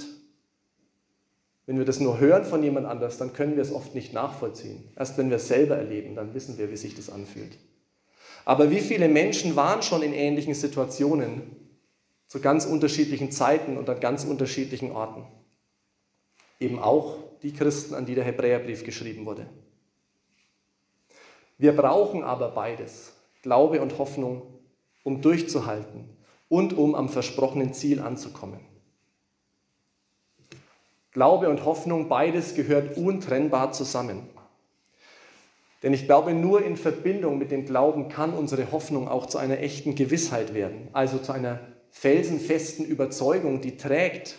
Wenn 1.65 1.77
wir 1.77 1.85
das 1.85 1.99
nur 1.99 2.19
hören 2.19 2.45
von 2.45 2.63
jemand 2.63 2.87
anders, 2.87 3.17
dann 3.17 3.33
können 3.33 3.55
wir 3.55 3.61
es 3.61 3.73
oft 3.73 3.93
nicht 3.93 4.13
nachvollziehen. 4.13 4.85
Erst 4.95 5.17
wenn 5.17 5.29
wir 5.29 5.37
es 5.37 5.49
selber 5.49 5.75
erleben, 5.75 6.15
dann 6.15 6.33
wissen 6.33 6.57
wir, 6.57 6.71
wie 6.71 6.77
sich 6.77 6.95
das 6.95 7.09
anfühlt. 7.09 7.57
Aber 8.45 8.71
wie 8.71 8.79
viele 8.79 9.09
Menschen 9.09 9.57
waren 9.57 9.81
schon 9.81 10.01
in 10.01 10.13
ähnlichen 10.13 10.53
Situationen 10.53 11.66
zu 12.27 12.41
ganz 12.41 12.65
unterschiedlichen 12.65 13.31
Zeiten 13.31 13.77
und 13.77 13.89
an 13.89 13.99
ganz 13.99 14.25
unterschiedlichen 14.25 14.91
Orten. 14.91 15.25
Eben 16.59 16.79
auch 16.79 17.17
die 17.41 17.53
Christen, 17.53 17.95
an 17.95 18.05
die 18.05 18.15
der 18.15 18.23
Hebräerbrief 18.23 18.83
geschrieben 18.83 19.25
wurde. 19.25 19.47
Wir 21.57 21.75
brauchen 21.75 22.23
aber 22.23 22.49
beides, 22.49 23.13
Glaube 23.41 23.81
und 23.81 23.97
Hoffnung, 23.97 24.41
um 25.03 25.21
durchzuhalten 25.21 26.09
und 26.49 26.73
um 26.73 26.95
am 26.95 27.09
versprochenen 27.09 27.73
Ziel 27.73 27.99
anzukommen. 27.99 28.59
Glaube 31.11 31.49
und 31.49 31.65
Hoffnung, 31.65 32.09
beides 32.09 32.53
gehört 32.53 32.97
untrennbar 32.97 33.71
zusammen. 33.71 34.29
Denn 35.81 35.93
ich 35.93 36.05
glaube, 36.05 36.33
nur 36.33 36.63
in 36.63 36.75
Verbindung 36.75 37.37
mit 37.37 37.51
dem 37.51 37.65
Glauben 37.65 38.09
kann 38.09 38.33
unsere 38.33 38.71
Hoffnung 38.71 39.07
auch 39.07 39.25
zu 39.27 39.37
einer 39.37 39.59
echten 39.59 39.95
Gewissheit 39.95 40.53
werden, 40.53 40.89
also 40.93 41.17
zu 41.17 41.31
einer 41.31 41.59
felsenfesten 41.99 42.85
Überzeugung, 42.85 43.59
die 43.59 43.75
trägt, 43.75 44.35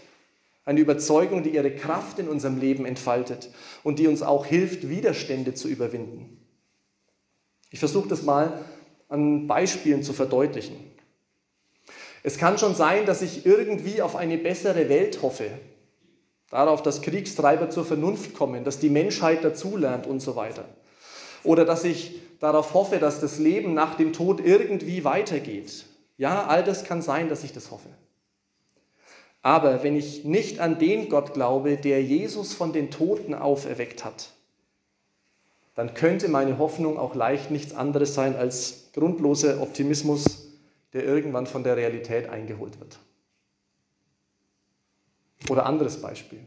eine 0.65 0.81
Überzeugung, 0.81 1.43
die 1.43 1.50
ihre 1.50 1.75
Kraft 1.75 2.19
in 2.19 2.29
unserem 2.29 2.59
Leben 2.59 2.87
entfaltet 2.87 3.50
und 3.83 3.99
die 3.99 4.07
uns 4.07 4.23
auch 4.23 4.47
hilft, 4.47 4.88
Widerstände 4.88 5.55
zu 5.55 5.67
überwinden. 5.67 6.38
Ich 7.71 7.81
versuche 7.81 8.09
das 8.09 8.23
mal 8.23 8.65
an 9.09 9.47
Beispielen 9.49 10.03
zu 10.03 10.12
verdeutlichen. 10.12 10.77
Es 12.23 12.38
kann 12.38 12.59
schon 12.59 12.75
sein, 12.75 13.07
dass 13.07 13.23
ich 13.23 13.45
irgendwie 13.45 14.03
auf 14.03 14.15
eine 14.15 14.38
bessere 14.38 14.88
Welt 14.88 15.23
hoffe, 15.23 15.50
darauf, 16.50 16.83
dass 16.83 17.03
Kriegstreiber 17.03 17.71
zur 17.71 17.85
Vernunft 17.85 18.35
kommen, 18.35 18.62
dass 18.62 18.79
die 18.79 18.91
Menschheit 18.91 19.43
dazulernt 19.43 20.07
und 20.07 20.21
so 20.21 20.37
weiter. 20.37 20.67
Oder 21.43 21.65
dass 21.65 21.85
ich 21.85 22.21
darauf 22.38 22.75
hoffe, 22.75 22.99
dass 22.99 23.21
das 23.21 23.38
Leben 23.38 23.75
nach 23.75 23.97
dem 23.97 24.12
Tod 24.12 24.41
irgendwie 24.45 25.03
weitergeht. 25.05 25.88
Ja, 26.19 26.47
all 26.47 26.63
das 26.63 26.85
kann 26.85 27.01
sein, 27.01 27.29
dass 27.29 27.45
ich 27.45 27.53
das 27.53 27.71
hoffe. 27.71 27.89
Aber 29.41 29.83
wenn 29.83 29.97
ich 29.97 30.25
nicht 30.25 30.59
an 30.59 30.79
den 30.79 31.09
Gott 31.09 31.33
glaube, 31.33 31.77
der 31.77 32.03
Jesus 32.03 32.53
von 32.53 32.73
den 32.73 32.91
Toten 32.91 33.35
auferweckt 33.35 34.05
hat, 34.05 34.33
dann 35.75 35.95
könnte 35.95 36.29
meine 36.29 36.59
Hoffnung 36.59 36.99
auch 36.99 37.15
leicht 37.15 37.53
nichts 37.53 37.73
anderes 37.73 38.13
sein 38.15 38.35
als 38.35 38.91
grundloser 38.95 39.63
Optimismus, 39.63 40.49
der 40.93 41.05
irgendwann 41.05 41.47
von 41.47 41.63
der 41.63 41.77
Realität 41.77 42.29
eingeholt 42.29 42.81
wird. 42.81 42.99
Oder 45.49 45.67
anderes 45.67 46.03
Beispiel. 46.03 46.41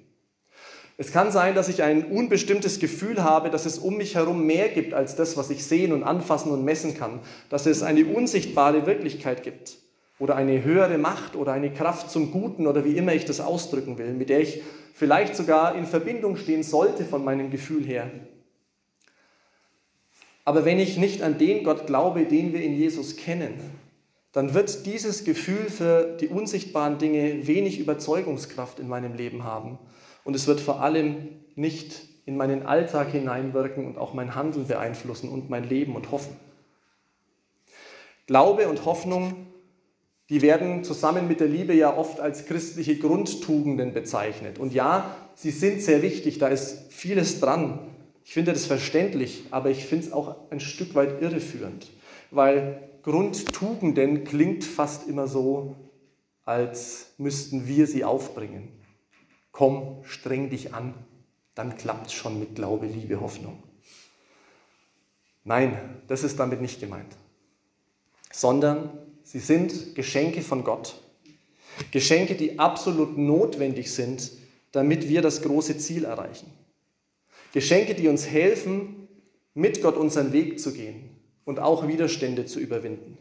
Es 0.97 1.11
kann 1.11 1.31
sein, 1.31 1.55
dass 1.55 1.69
ich 1.69 1.83
ein 1.83 2.05
unbestimmtes 2.05 2.79
Gefühl 2.79 3.23
habe, 3.23 3.49
dass 3.49 3.65
es 3.65 3.79
um 3.79 3.97
mich 3.97 4.15
herum 4.15 4.45
mehr 4.45 4.69
gibt 4.69 4.93
als 4.93 5.15
das, 5.15 5.37
was 5.37 5.49
ich 5.49 5.65
sehen 5.65 5.93
und 5.93 6.03
anfassen 6.03 6.51
und 6.51 6.63
messen 6.63 6.95
kann, 6.95 7.19
dass 7.49 7.65
es 7.65 7.81
eine 7.81 8.05
unsichtbare 8.05 8.85
Wirklichkeit 8.85 9.43
gibt 9.43 9.77
oder 10.19 10.35
eine 10.35 10.63
höhere 10.63 10.97
Macht 10.97 11.35
oder 11.35 11.53
eine 11.53 11.71
Kraft 11.71 12.11
zum 12.11 12.31
Guten 12.31 12.67
oder 12.67 12.85
wie 12.85 12.95
immer 12.97 13.13
ich 13.13 13.25
das 13.25 13.39
ausdrücken 13.39 13.97
will, 13.97 14.13
mit 14.13 14.29
der 14.29 14.41
ich 14.41 14.61
vielleicht 14.93 15.35
sogar 15.35 15.75
in 15.75 15.87
Verbindung 15.87 16.37
stehen 16.37 16.61
sollte 16.61 17.05
von 17.05 17.23
meinem 17.23 17.49
Gefühl 17.49 17.83
her. 17.83 18.11
Aber 20.45 20.65
wenn 20.65 20.79
ich 20.79 20.97
nicht 20.97 21.23
an 21.23 21.37
den 21.37 21.63
Gott 21.63 21.87
glaube, 21.87 22.25
den 22.25 22.53
wir 22.53 22.61
in 22.61 22.75
Jesus 22.75 23.15
kennen, 23.15 23.53
dann 24.31 24.53
wird 24.53 24.85
dieses 24.85 25.23
Gefühl 25.23 25.69
für 25.69 26.17
die 26.19 26.27
unsichtbaren 26.27 26.97
Dinge 26.97 27.47
wenig 27.47 27.79
Überzeugungskraft 27.79 28.79
in 28.79 28.87
meinem 28.87 29.13
Leben 29.15 29.43
haben. 29.43 29.77
Und 30.23 30.35
es 30.35 30.47
wird 30.47 30.59
vor 30.59 30.81
allem 30.81 31.29
nicht 31.55 32.01
in 32.25 32.37
meinen 32.37 32.65
Alltag 32.65 33.11
hineinwirken 33.11 33.85
und 33.85 33.97
auch 33.97 34.13
mein 34.13 34.35
Handeln 34.35 34.67
beeinflussen 34.67 35.29
und 35.29 35.49
mein 35.49 35.67
Leben 35.67 35.95
und 35.95 36.11
Hoffen. 36.11 36.35
Glaube 38.27 38.69
und 38.69 38.85
Hoffnung, 38.85 39.47
die 40.29 40.41
werden 40.41 40.83
zusammen 40.85 41.27
mit 41.27 41.41
der 41.41 41.47
Liebe 41.47 41.73
ja 41.73 41.95
oft 41.97 42.19
als 42.21 42.45
christliche 42.45 42.97
Grundtugenden 42.97 43.93
bezeichnet. 43.93 44.59
Und 44.59 44.73
ja, 44.73 45.15
sie 45.35 45.51
sind 45.51 45.81
sehr 45.81 46.01
wichtig, 46.01 46.37
da 46.37 46.47
ist 46.47 46.93
vieles 46.93 47.41
dran. 47.41 47.79
Ich 48.23 48.33
finde 48.33 48.53
das 48.53 48.65
verständlich, 48.65 49.43
aber 49.51 49.71
ich 49.71 49.85
finde 49.85 50.05
es 50.05 50.13
auch 50.13 50.49
ein 50.51 50.61
Stück 50.61 50.95
weit 50.95 51.21
irreführend, 51.21 51.87
weil 52.29 52.81
Grundtugenden 53.03 54.23
klingt 54.23 54.63
fast 54.63 55.09
immer 55.09 55.27
so, 55.27 55.75
als 56.45 57.07
müssten 57.17 57.67
wir 57.67 57.87
sie 57.87 58.05
aufbringen. 58.05 58.69
Komm, 59.51 60.03
streng 60.03 60.49
dich 60.49 60.73
an, 60.73 60.93
dann 61.55 61.77
klappt 61.77 62.07
es 62.07 62.13
schon 62.13 62.39
mit 62.39 62.55
Glaube, 62.55 62.85
Liebe, 62.85 63.19
Hoffnung. 63.19 63.61
Nein, 65.43 65.77
das 66.07 66.23
ist 66.23 66.39
damit 66.39 66.61
nicht 66.61 66.79
gemeint, 66.79 67.15
sondern 68.31 68.91
sie 69.23 69.39
sind 69.39 69.95
Geschenke 69.95 70.41
von 70.41 70.63
Gott. 70.63 71.01
Geschenke, 71.91 72.35
die 72.35 72.59
absolut 72.59 73.17
notwendig 73.17 73.91
sind, 73.91 74.31
damit 74.71 75.09
wir 75.09 75.21
das 75.21 75.41
große 75.41 75.77
Ziel 75.77 76.05
erreichen. 76.05 76.51
Geschenke, 77.53 77.95
die 77.95 78.07
uns 78.07 78.27
helfen, 78.27 79.07
mit 79.53 79.81
Gott 79.81 79.97
unseren 79.97 80.31
Weg 80.31 80.59
zu 80.59 80.73
gehen 80.73 81.09
und 81.43 81.59
auch 81.59 81.87
Widerstände 81.87 82.45
zu 82.45 82.59
überwinden. 82.59 83.17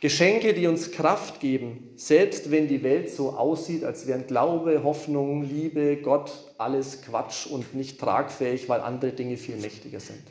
Geschenke, 0.00 0.54
die 0.54 0.66
uns 0.66 0.92
Kraft 0.92 1.40
geben, 1.40 1.90
selbst 1.96 2.50
wenn 2.50 2.68
die 2.68 2.82
Welt 2.82 3.10
so 3.10 3.30
aussieht, 3.30 3.84
als 3.84 4.06
wären 4.06 4.26
Glaube, 4.26 4.82
Hoffnung, 4.84 5.42
Liebe, 5.42 5.96
Gott 5.96 6.32
alles 6.56 7.02
Quatsch 7.02 7.46
und 7.46 7.74
nicht 7.74 8.00
tragfähig, 8.00 8.68
weil 8.68 8.80
andere 8.80 9.12
Dinge 9.12 9.36
viel 9.36 9.56
mächtiger 9.56 10.00
sind. 10.00 10.22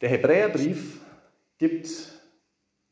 Der 0.00 0.08
Hebräerbrief 0.08 0.98
gibt 1.58 1.90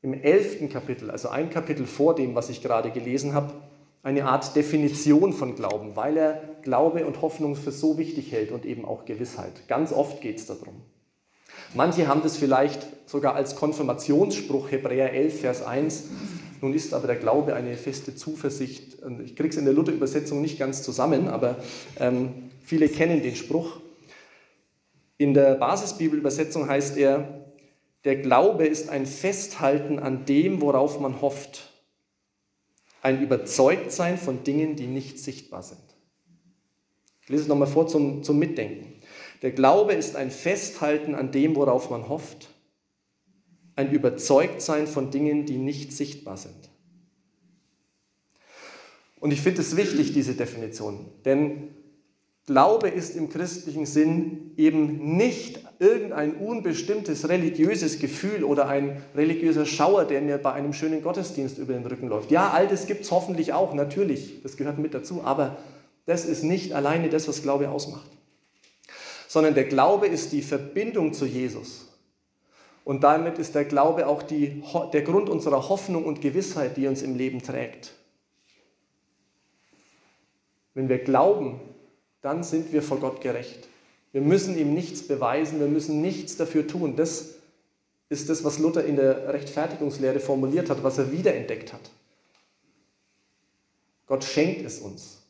im 0.03 0.13
elften 0.13 0.69
Kapitel, 0.69 1.11
also 1.11 1.31
ein 1.31 1.49
Kapitel 1.49 1.87
vor 1.87 2.15
dem, 2.15 2.35
was 2.35 2.51
ich 2.51 2.63
gerade 2.63 2.91
gelesen 2.91 3.33
habe, 3.33 3.55
eine 4.03 4.27
Art 4.27 4.55
Definition 4.55 5.33
von 5.33 5.55
Glauben, 5.55 5.97
weil 5.97 6.17
er 6.17 6.43
Glaube 6.63 7.07
und 7.07 7.23
Hoffnung 7.23 7.57
für 7.57 7.73
so 7.73 7.99
wichtig 7.99 8.31
hält 8.31 8.53
und 8.53 8.65
eben 8.65 8.85
auch 8.85 9.07
Gewissheit. 9.07 9.67
Ganz 9.69 9.93
oft 9.93 10.21
geht 10.21 10.37
es 10.37 10.47
darum. 10.47 10.83
Manche 11.75 12.09
haben 12.09 12.23
das 12.23 12.37
vielleicht 12.37 12.87
sogar 13.07 13.35
als 13.35 13.57
Konfirmationsspruch 13.57 14.71
Hebräer 14.71 15.13
11, 15.13 15.41
Vers 15.41 15.63
1. 15.63 16.05
Nun 16.61 16.75
ist 16.75 16.95
aber 16.95 17.07
der 17.07 17.17
Glaube 17.17 17.55
eine 17.55 17.77
feste 17.77 18.17
Zuversicht. 18.17 18.99
Ich 19.25 19.37
kriege 19.37 19.51
es 19.51 19.57
in 19.57 19.65
der 19.65 19.75
Luther-Übersetzung 19.75 20.41
nicht 20.41 20.59
ganz 20.59 20.83
zusammen, 20.83 21.29
aber 21.29 21.57
ähm, 22.01 22.51
viele 22.65 22.89
kennen 22.89 23.23
den 23.23 23.37
Spruch. 23.37 23.81
In 25.19 25.35
der 25.35 25.55
Basisbibelübersetzung 25.55 26.69
heißt 26.69 26.97
er, 26.97 27.45
der 28.05 28.17
Glaube 28.17 28.67
ist 28.67 28.89
ein 28.89 29.07
Festhalten 29.07 29.99
an 29.99 30.25
dem, 30.25 30.61
worauf 30.61 31.01
man 31.01 31.21
hofft 31.21 31.69
ein 33.03 33.23
Überzeugtsein 33.23 34.19
von 34.19 34.45
Dingen, 34.45 34.77
die 34.77 34.87
nicht 34.87 35.19
sichtbar 35.19 35.63
sind. 35.63 35.81
Ich 37.23 37.29
lese 37.29 37.43
es 37.43 37.49
nochmal 37.49 37.69
vor 37.69 37.87
zum, 37.87 38.23
zum 38.23 38.39
Mitdenken. 38.39 38.98
Der 39.43 39.53
Glaube 39.53 39.93
ist 39.93 40.17
ein 40.17 40.31
Festhalten 40.31 41.15
an 41.15 41.31
dem, 41.31 41.55
worauf 41.57 41.91
man 41.91 42.09
hofft, 42.09 42.49
ein 43.77 43.93
Überzeugtsein 43.93 44.87
von 44.87 45.11
Dingen, 45.11 45.47
die 45.47 45.59
nicht 45.59 45.93
sichtbar 45.93 46.37
sind. 46.37 46.71
Und 49.21 49.31
ich 49.31 49.41
finde 49.41 49.61
es 49.61 49.77
wichtig, 49.77 50.13
diese 50.13 50.35
Definition, 50.35 51.07
denn 51.25 51.75
Glaube 52.47 52.89
ist 52.89 53.15
im 53.15 53.29
christlichen 53.29 53.85
Sinn 53.85 54.53
eben 54.57 55.17
nicht 55.17 55.61
irgendein 55.81 56.35
unbestimmtes 56.35 57.29
religiöses 57.29 57.99
Gefühl 57.99 58.43
oder 58.43 58.69
ein 58.69 59.03
religiöser 59.15 59.67
Schauer, 59.67 60.07
der 60.07 60.23
mir 60.23 60.39
bei 60.39 60.55
einem 60.55 60.73
schönen 60.73 61.03
Gottesdienst 61.03 61.59
über 61.59 61.75
den 61.75 61.85
Rücken 61.85 62.09
läuft. 62.09 62.31
Ja, 62.31 62.51
all 62.51 62.67
das 62.67 62.87
gibt 62.87 63.03
es 63.03 63.11
hoffentlich 63.11 63.53
auch, 63.53 63.75
natürlich, 63.75 64.43
das 64.43 64.57
gehört 64.57 64.79
mit 64.79 64.95
dazu, 64.95 65.23
aber 65.23 65.59
das 66.07 66.25
ist 66.25 66.43
nicht 66.43 66.73
alleine 66.73 67.11
das, 67.11 67.29
was 67.29 67.43
Glaube 67.43 67.69
ausmacht. 67.69 68.18
Sondern 69.29 69.55
der 69.55 69.67
Glaube 69.67 70.09
ist 70.09 70.33
die 70.33 70.43
Verbindung 70.43 71.13
zu 71.13 71.27
Jesus. 71.27 71.87
Und 72.83 73.05
damit 73.05 73.39
ist 73.39 73.55
der 73.55 73.67
Glaube 73.67 74.07
auch 74.07 74.23
die, 74.23 74.65
der 74.95 75.03
Grund 75.03 75.29
unserer 75.29 75.69
Hoffnung 75.69 76.07
und 76.07 76.23
Gewissheit, 76.23 76.79
die 76.79 76.89
uns 76.89 77.03
im 77.03 77.15
Leben 77.15 77.43
trägt. 77.43 77.93
Wenn 80.73 80.89
wir 80.89 80.99
glauben, 80.99 81.61
dann 82.23 82.43
sind 82.43 82.73
wir 82.73 82.83
vor 82.83 82.99
Gott 82.99 83.21
gerecht. 83.21 83.69
Wir 84.13 84.23
müssen 84.23 84.57
ihm 84.57 84.73
nichts 84.73 85.07
beweisen, 85.07 85.61
wir 85.61 85.67
müssen 85.67 86.01
nichts 86.01 86.37
dafür 86.39 86.67
tun. 86.67 86.97
Das 86.97 87.35
ist 88.09 88.31
das, 88.31 88.43
was 88.43 88.59
Luther 88.59 88.85
in 88.85 88.97
der 88.97 89.35
Rechtfertigungslehre 89.35 90.21
formuliert 90.21 90.71
hat, 90.71 90.83
was 90.83 90.97
er 90.97 91.13
wiederentdeckt 91.13 91.75
hat. 91.75 91.91
Gott 94.07 94.25
schenkt 94.25 94.65
es 94.65 94.79
uns. 94.79 95.23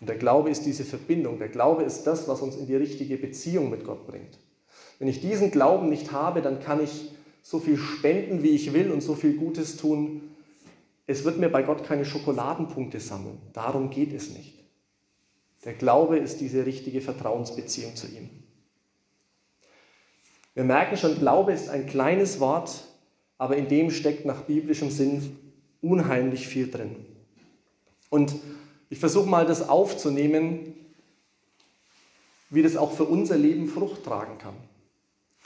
Und 0.00 0.08
der 0.08 0.16
Glaube 0.16 0.50
ist 0.50 0.64
diese 0.64 0.84
Verbindung. 0.84 1.38
Der 1.38 1.48
Glaube 1.48 1.82
ist 1.82 2.04
das, 2.04 2.26
was 2.26 2.40
uns 2.40 2.56
in 2.56 2.66
die 2.66 2.76
richtige 2.76 3.18
Beziehung 3.18 3.70
mit 3.70 3.84
Gott 3.84 4.06
bringt. 4.06 4.38
Wenn 4.98 5.08
ich 5.08 5.20
diesen 5.20 5.50
Glauben 5.50 5.88
nicht 5.88 6.12
habe, 6.12 6.42
dann 6.42 6.60
kann 6.60 6.82
ich 6.82 7.12
so 7.42 7.58
viel 7.58 7.76
spenden, 7.76 8.42
wie 8.42 8.50
ich 8.50 8.72
will 8.72 8.90
und 8.90 9.02
so 9.02 9.14
viel 9.14 9.34
Gutes 9.34 9.76
tun. 9.76 10.22
Es 11.06 11.24
wird 11.24 11.38
mir 11.38 11.48
bei 11.48 11.62
Gott 11.62 11.84
keine 11.84 12.04
Schokoladenpunkte 12.04 13.00
sammeln. 13.00 13.38
Darum 13.52 13.90
geht 13.90 14.12
es 14.12 14.30
nicht. 14.30 14.54
Der 15.64 15.74
Glaube 15.74 16.18
ist 16.18 16.40
diese 16.40 16.64
richtige 16.64 17.00
Vertrauensbeziehung 17.00 17.94
zu 17.96 18.06
ihm. 18.06 18.30
Wir 20.54 20.64
merken 20.64 20.96
schon, 20.96 21.18
Glaube 21.18 21.52
ist 21.52 21.68
ein 21.68 21.86
kleines 21.86 22.40
Wort, 22.40 22.84
aber 23.38 23.56
in 23.56 23.68
dem 23.68 23.90
steckt 23.90 24.24
nach 24.24 24.42
biblischem 24.42 24.90
Sinn 24.90 25.36
unheimlich 25.80 26.48
viel 26.48 26.70
drin. 26.70 26.96
Und 28.08 28.34
ich 28.90 28.98
versuche 28.98 29.28
mal 29.28 29.46
das 29.46 29.68
aufzunehmen, 29.68 30.74
wie 32.50 32.62
das 32.62 32.76
auch 32.76 32.92
für 32.92 33.04
unser 33.04 33.36
Leben 33.38 33.68
Frucht 33.68 34.04
tragen 34.04 34.36
kann. 34.38 34.54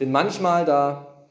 Denn 0.00 0.10
manchmal, 0.10 0.64
da, 0.64 1.26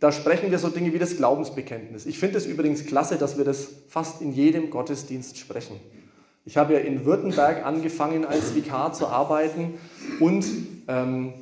da 0.00 0.10
sprechen 0.10 0.50
wir 0.50 0.58
so 0.58 0.70
Dinge 0.70 0.92
wie 0.94 0.98
das 0.98 1.16
Glaubensbekenntnis. 1.16 2.06
Ich 2.06 2.18
finde 2.18 2.38
es 2.38 2.46
übrigens 2.46 2.86
klasse, 2.86 3.18
dass 3.18 3.36
wir 3.36 3.44
das 3.44 3.68
fast 3.88 4.22
in 4.22 4.32
jedem 4.32 4.70
Gottesdienst 4.70 5.38
sprechen. 5.38 5.78
Ich 6.46 6.56
habe 6.56 6.72
ja 6.72 6.78
in 6.80 7.04
Württemberg 7.04 7.64
angefangen, 7.64 8.24
als 8.24 8.54
Vikar 8.54 8.92
zu 8.92 9.08
arbeiten 9.08 9.74
und 10.20 10.46
ähm, 10.88 11.34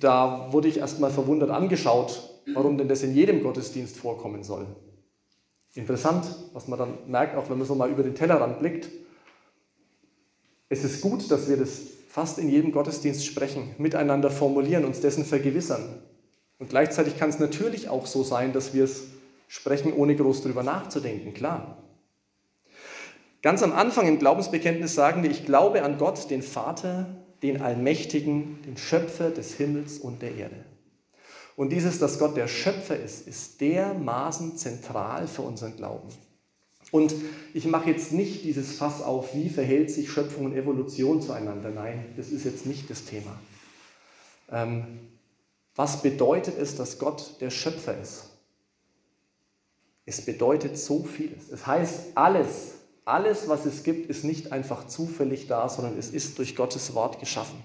da 0.00 0.52
wurde 0.52 0.68
ich 0.68 0.78
erstmal 0.78 1.10
verwundert 1.10 1.50
angeschaut, 1.50 2.30
warum 2.54 2.78
denn 2.78 2.88
das 2.88 3.02
in 3.02 3.14
jedem 3.14 3.42
Gottesdienst 3.42 3.96
vorkommen 3.96 4.42
soll. 4.42 4.66
Interessant, 5.74 6.26
was 6.52 6.68
man 6.68 6.78
dann 6.78 6.98
merkt, 7.06 7.36
auch 7.36 7.48
wenn 7.48 7.58
man 7.58 7.66
so 7.66 7.74
mal 7.74 7.90
über 7.90 8.02
den 8.02 8.14
Tellerrand 8.14 8.58
blickt. 8.58 8.88
Es 10.68 10.84
ist 10.84 11.00
gut, 11.00 11.30
dass 11.30 11.48
wir 11.48 11.56
das 11.56 11.80
fast 12.08 12.38
in 12.38 12.50
jedem 12.50 12.72
Gottesdienst 12.72 13.24
sprechen, 13.24 13.74
miteinander 13.78 14.30
formulieren, 14.30 14.84
uns 14.84 15.00
dessen 15.00 15.24
vergewissern. 15.24 16.02
Und 16.58 16.68
gleichzeitig 16.68 17.18
kann 17.18 17.30
es 17.30 17.38
natürlich 17.38 17.88
auch 17.88 18.06
so 18.06 18.22
sein, 18.22 18.52
dass 18.52 18.74
wir 18.74 18.84
es 18.84 19.04
sprechen, 19.48 19.92
ohne 19.92 20.14
groß 20.14 20.42
darüber 20.42 20.62
nachzudenken, 20.62 21.32
klar. 21.34 21.82
Ganz 23.42 23.62
am 23.62 23.72
Anfang 23.72 24.06
im 24.06 24.18
Glaubensbekenntnis 24.18 24.94
sagen 24.94 25.22
wir, 25.22 25.30
ich 25.30 25.44
glaube 25.44 25.82
an 25.82 25.98
Gott, 25.98 26.30
den 26.30 26.42
Vater, 26.42 27.06
den 27.42 27.60
Allmächtigen, 27.60 28.62
den 28.62 28.76
Schöpfer 28.76 29.30
des 29.30 29.54
Himmels 29.54 29.98
und 29.98 30.22
der 30.22 30.36
Erde. 30.36 30.64
Und 31.56 31.70
dieses, 31.70 31.98
dass 31.98 32.18
Gott 32.18 32.36
der 32.36 32.48
Schöpfer 32.48 32.98
ist, 32.98 33.26
ist 33.26 33.60
dermaßen 33.60 34.56
zentral 34.56 35.26
für 35.26 35.42
unseren 35.42 35.76
Glauben. 35.76 36.08
Und 36.90 37.14
ich 37.54 37.66
mache 37.66 37.90
jetzt 37.90 38.12
nicht 38.12 38.44
dieses 38.44 38.76
Fass 38.76 39.02
auf, 39.02 39.34
wie 39.34 39.48
verhält 39.48 39.90
sich 39.90 40.10
Schöpfung 40.10 40.46
und 40.46 40.54
Evolution 40.54 41.22
zueinander. 41.22 41.70
Nein, 41.70 42.04
das 42.16 42.28
ist 42.28 42.44
jetzt 42.44 42.66
nicht 42.66 42.90
das 42.90 43.04
Thema. 43.04 43.38
Ähm, 44.50 45.00
was 45.74 46.02
bedeutet 46.02 46.58
es, 46.58 46.76
dass 46.76 46.98
Gott 46.98 47.40
der 47.40 47.50
Schöpfer 47.50 47.98
ist? 47.98 48.24
Es 50.04 50.24
bedeutet 50.24 50.76
so 50.76 51.04
vieles. 51.04 51.50
Es 51.50 51.66
heißt, 51.66 52.08
alles, 52.14 52.72
alles, 53.04 53.48
was 53.48 53.64
es 53.64 53.82
gibt, 53.82 54.10
ist 54.10 54.24
nicht 54.24 54.52
einfach 54.52 54.86
zufällig 54.86 55.46
da, 55.46 55.68
sondern 55.68 55.98
es 55.98 56.10
ist 56.10 56.38
durch 56.38 56.56
Gottes 56.56 56.94
Wort 56.94 57.20
geschaffen. 57.20 57.56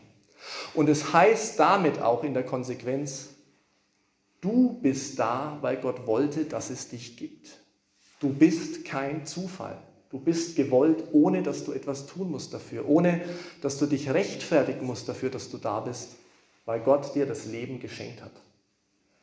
Und 0.74 0.88
es 0.88 1.12
heißt 1.12 1.60
damit 1.60 2.00
auch 2.00 2.24
in 2.24 2.34
der 2.34 2.44
Konsequenz, 2.46 3.30
du 4.48 4.80
bist 4.82 5.20
da, 5.20 5.58
weil 5.62 5.78
Gott 5.78 6.08
wollte, 6.08 6.46
dass 6.46 6.70
es 6.70 6.88
dich 6.88 7.18
gibt. 7.18 7.50
Du 8.20 8.30
bist 8.30 8.86
kein 8.86 9.26
Zufall. 9.26 9.78
Du 10.10 10.20
bist 10.20 10.56
gewollt, 10.56 11.04
ohne 11.12 11.44
dass 11.44 11.66
du 11.66 11.74
etwas 11.74 12.08
tun 12.08 12.32
musst 12.32 12.54
dafür, 12.54 12.88
ohne 12.88 13.22
dass 13.62 13.78
du 13.78 13.86
dich 13.86 14.10
rechtfertigen 14.10 14.86
musst 14.86 15.10
dafür, 15.10 15.30
dass 15.30 15.50
du 15.50 15.58
da 15.58 15.82
bist, 15.82 16.16
weil 16.66 16.80
Gott 16.80 17.14
dir 17.14 17.26
das 17.26 17.46
Leben 17.46 17.80
geschenkt 17.80 18.22
hat. 18.22 18.32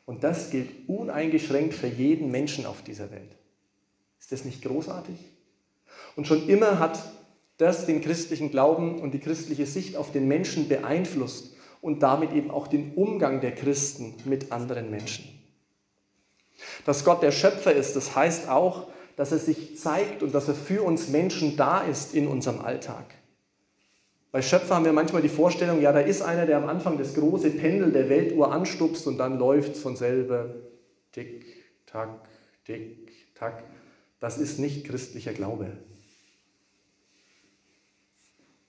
Und 0.05 0.25
das 0.25 0.51
gilt 0.51 0.87
uneingeschränkt 0.87 1.73
für 1.73 1.87
jeden 1.87 2.31
Menschen 2.31 2.67
auf 2.67 2.83
dieser 2.83 3.11
Welt. 3.11 3.35
Ist 4.21 4.31
das 4.31 4.45
nicht 4.45 4.63
großartig? 4.63 5.17
Und 6.17 6.27
schon 6.27 6.47
immer 6.49 6.79
hat 6.79 7.03
das 7.57 7.87
den 7.87 8.03
christlichen 8.03 8.51
Glauben 8.51 9.01
und 9.01 9.13
die 9.13 9.21
christliche 9.21 9.65
Sicht 9.65 9.97
auf 9.97 10.13
den 10.13 10.29
Menschen 10.29 10.69
beeinflusst 10.69 11.54
und 11.85 12.03
damit 12.03 12.33
eben 12.33 12.51
auch 12.51 12.67
den 12.67 12.95
Umgang 12.95 13.43
der 13.43 13.55
Christen 13.55 14.15
mit 14.25 14.51
anderen 14.51 14.91
Menschen. 14.91 15.29
Dass 16.87 17.05
Gott 17.05 17.23
der 17.23 17.31
Schöpfer 17.31 17.75
ist, 17.75 17.95
das 17.95 18.17
heißt 18.17 18.49
auch, 18.49 18.89
dass 19.17 19.33
er 19.33 19.39
sich 19.39 19.79
zeigt 19.79 20.23
und 20.23 20.35
dass 20.35 20.49
er 20.49 20.55
für 20.55 20.83
uns 20.83 21.09
Menschen 21.09 21.59
da 21.59 21.83
ist 21.83 22.15
in 22.15 22.27
unserem 22.27 22.63
Alltag. 22.63 23.05
Bei 24.33 24.41
Schöpfer 24.41 24.77
haben 24.77 24.87
wir 24.87 24.95
manchmal 24.95 25.21
die 25.21 25.29
Vorstellung, 25.29 25.83
ja, 25.83 25.93
da 25.93 26.01
ist 26.01 26.23
einer, 26.23 26.47
der 26.47 26.57
am 26.57 26.71
Anfang 26.71 26.97
das 26.97 27.13
große 27.13 27.51
Pendel 27.51 27.93
der 27.93 28.09
Weltuhr 28.09 28.51
anstupst 28.51 29.07
und 29.07 29.19
dann 29.19 29.39
läuft 29.39 29.75
es 29.75 29.83
von 29.83 29.95
selber. 29.95 30.55
Tick, 31.13 31.45
tack, 31.85 32.27
tick, 32.65 33.13
tack. 33.35 33.63
Das 34.21 34.39
ist 34.39 34.59
nicht 34.59 34.87
christlicher 34.87 35.35
Glaube. 35.35 35.67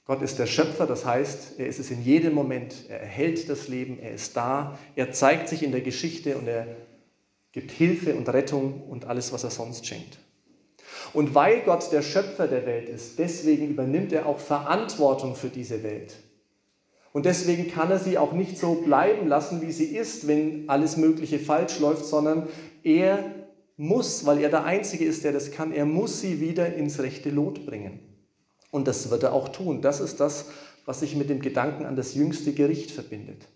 Gott 0.06 0.22
ist 0.22 0.38
der 0.38 0.46
Schöpfer, 0.46 0.86
das 0.86 1.04
heißt, 1.04 1.60
er 1.60 1.66
ist 1.66 1.80
es 1.80 1.90
in 1.90 2.04
jedem 2.04 2.34
Moment. 2.34 2.86
Er 2.90 3.02
erhält 3.02 3.50
das 3.50 3.68
Leben, 3.68 3.98
er 4.00 4.14
ist 4.14 4.38
da, 4.38 4.78
er 4.96 5.12
zeigt 5.12 5.50
sich 5.50 5.64
in 5.64 5.72
der 5.72 5.82
Geschichte 5.82 6.38
und 6.38 6.48
er 6.48 6.68
gibt 7.52 7.72
Hilfe 7.72 8.14
und 8.14 8.30
Rettung 8.30 8.84
und 8.84 9.06
alles, 9.06 9.34
was 9.34 9.44
er 9.44 9.50
sonst 9.50 9.88
schenkt. 9.88 10.20
Und 11.14 11.34
weil 11.34 11.62
Gott 11.62 11.92
der 11.92 12.04
Schöpfer 12.04 12.48
der 12.48 12.66
Welt 12.68 12.88
ist, 12.88 13.18
deswegen 13.18 13.70
übernimmt 13.70 14.14
er 14.14 14.28
auch 14.28 14.40
Verantwortung 14.40 15.36
für 15.36 15.50
diese 15.50 15.82
Welt. 15.82 16.16
Und 17.12 17.26
deswegen 17.26 17.72
kann 17.72 17.90
er 17.90 18.00
sie 18.00 18.18
auch 18.18 18.34
nicht 18.34 18.58
so 18.58 18.76
bleiben 18.76 19.28
lassen, 19.28 19.62
wie 19.62 19.72
sie 19.72 19.96
ist, 19.96 20.28
wenn 20.28 20.70
alles 20.70 20.98
Mögliche 20.98 21.40
falsch 21.40 21.80
läuft, 21.80 22.06
sondern 22.06 22.48
er 22.84 23.24
muss, 23.78 24.26
weil 24.26 24.42
er 24.42 24.50
der 24.50 24.66
Einzige 24.66 25.06
ist, 25.06 25.24
der 25.24 25.32
das 25.32 25.52
kann, 25.52 25.72
er 25.72 25.86
muss 25.86 26.22
sie 26.22 26.42
wieder 26.42 26.76
ins 26.76 27.00
rechte 27.00 27.30
Lot 27.30 27.66
bringen. 27.66 28.00
Und 28.76 28.90
das 28.90 29.10
wird 29.10 29.24
er 29.24 29.32
auch 29.32 29.48
tun. 29.48 29.82
Das 29.82 30.02
ist 30.02 30.20
das, 30.20 30.48
was 30.84 31.00
sich 31.00 31.16
mit 31.16 31.30
dem 31.30 31.40
Gedanken 31.40 31.86
an 31.86 31.96
das 31.96 32.14
jüngste 32.14 32.52
Gericht 32.52 32.92
verbindet. 32.92 33.48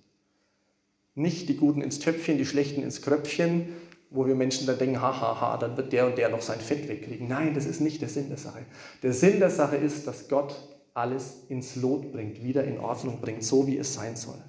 Nicht 1.14 1.50
die 1.50 1.58
Guten 1.58 1.82
ins 1.82 2.00
Töpfchen, 2.00 2.38
die 2.38 2.46
Schlechten 2.46 2.82
ins 2.82 3.02
Kröpfchen, 3.02 3.68
wo 4.12 4.26
wir 4.28 4.36
Menschen 4.36 4.66
dann 4.66 4.78
denken, 4.78 5.02
hahaha, 5.02 5.42
ha, 5.42 5.42
ha, 5.42 5.58
dann 5.58 5.76
wird 5.76 5.92
der 5.92 6.06
und 6.06 6.18
der 6.18 6.30
noch 6.30 6.42
sein 6.42 6.62
Fett 6.62 6.88
wegkriegen. 6.88 7.28
Nein, 7.28 7.54
das 7.54 7.66
ist 7.66 7.82
nicht 7.82 8.02
der 8.02 8.08
Sinn 8.08 8.30
der 8.30 8.38
Sache. 8.38 8.60
Der 9.04 9.12
Sinn 9.12 9.40
der 9.40 9.50
Sache 9.50 9.76
ist, 9.76 10.08
dass 10.08 10.30
Gott 10.30 10.56
alles 10.94 11.42
ins 11.50 11.76
Lot 11.76 12.14
bringt, 12.14 12.42
wieder 12.42 12.64
in 12.64 12.80
Ordnung 12.80 13.20
bringt, 13.20 13.44
so 13.44 13.68
wie 13.68 13.78
es 13.78 13.94
sein 13.94 14.16
soll. 14.16 14.42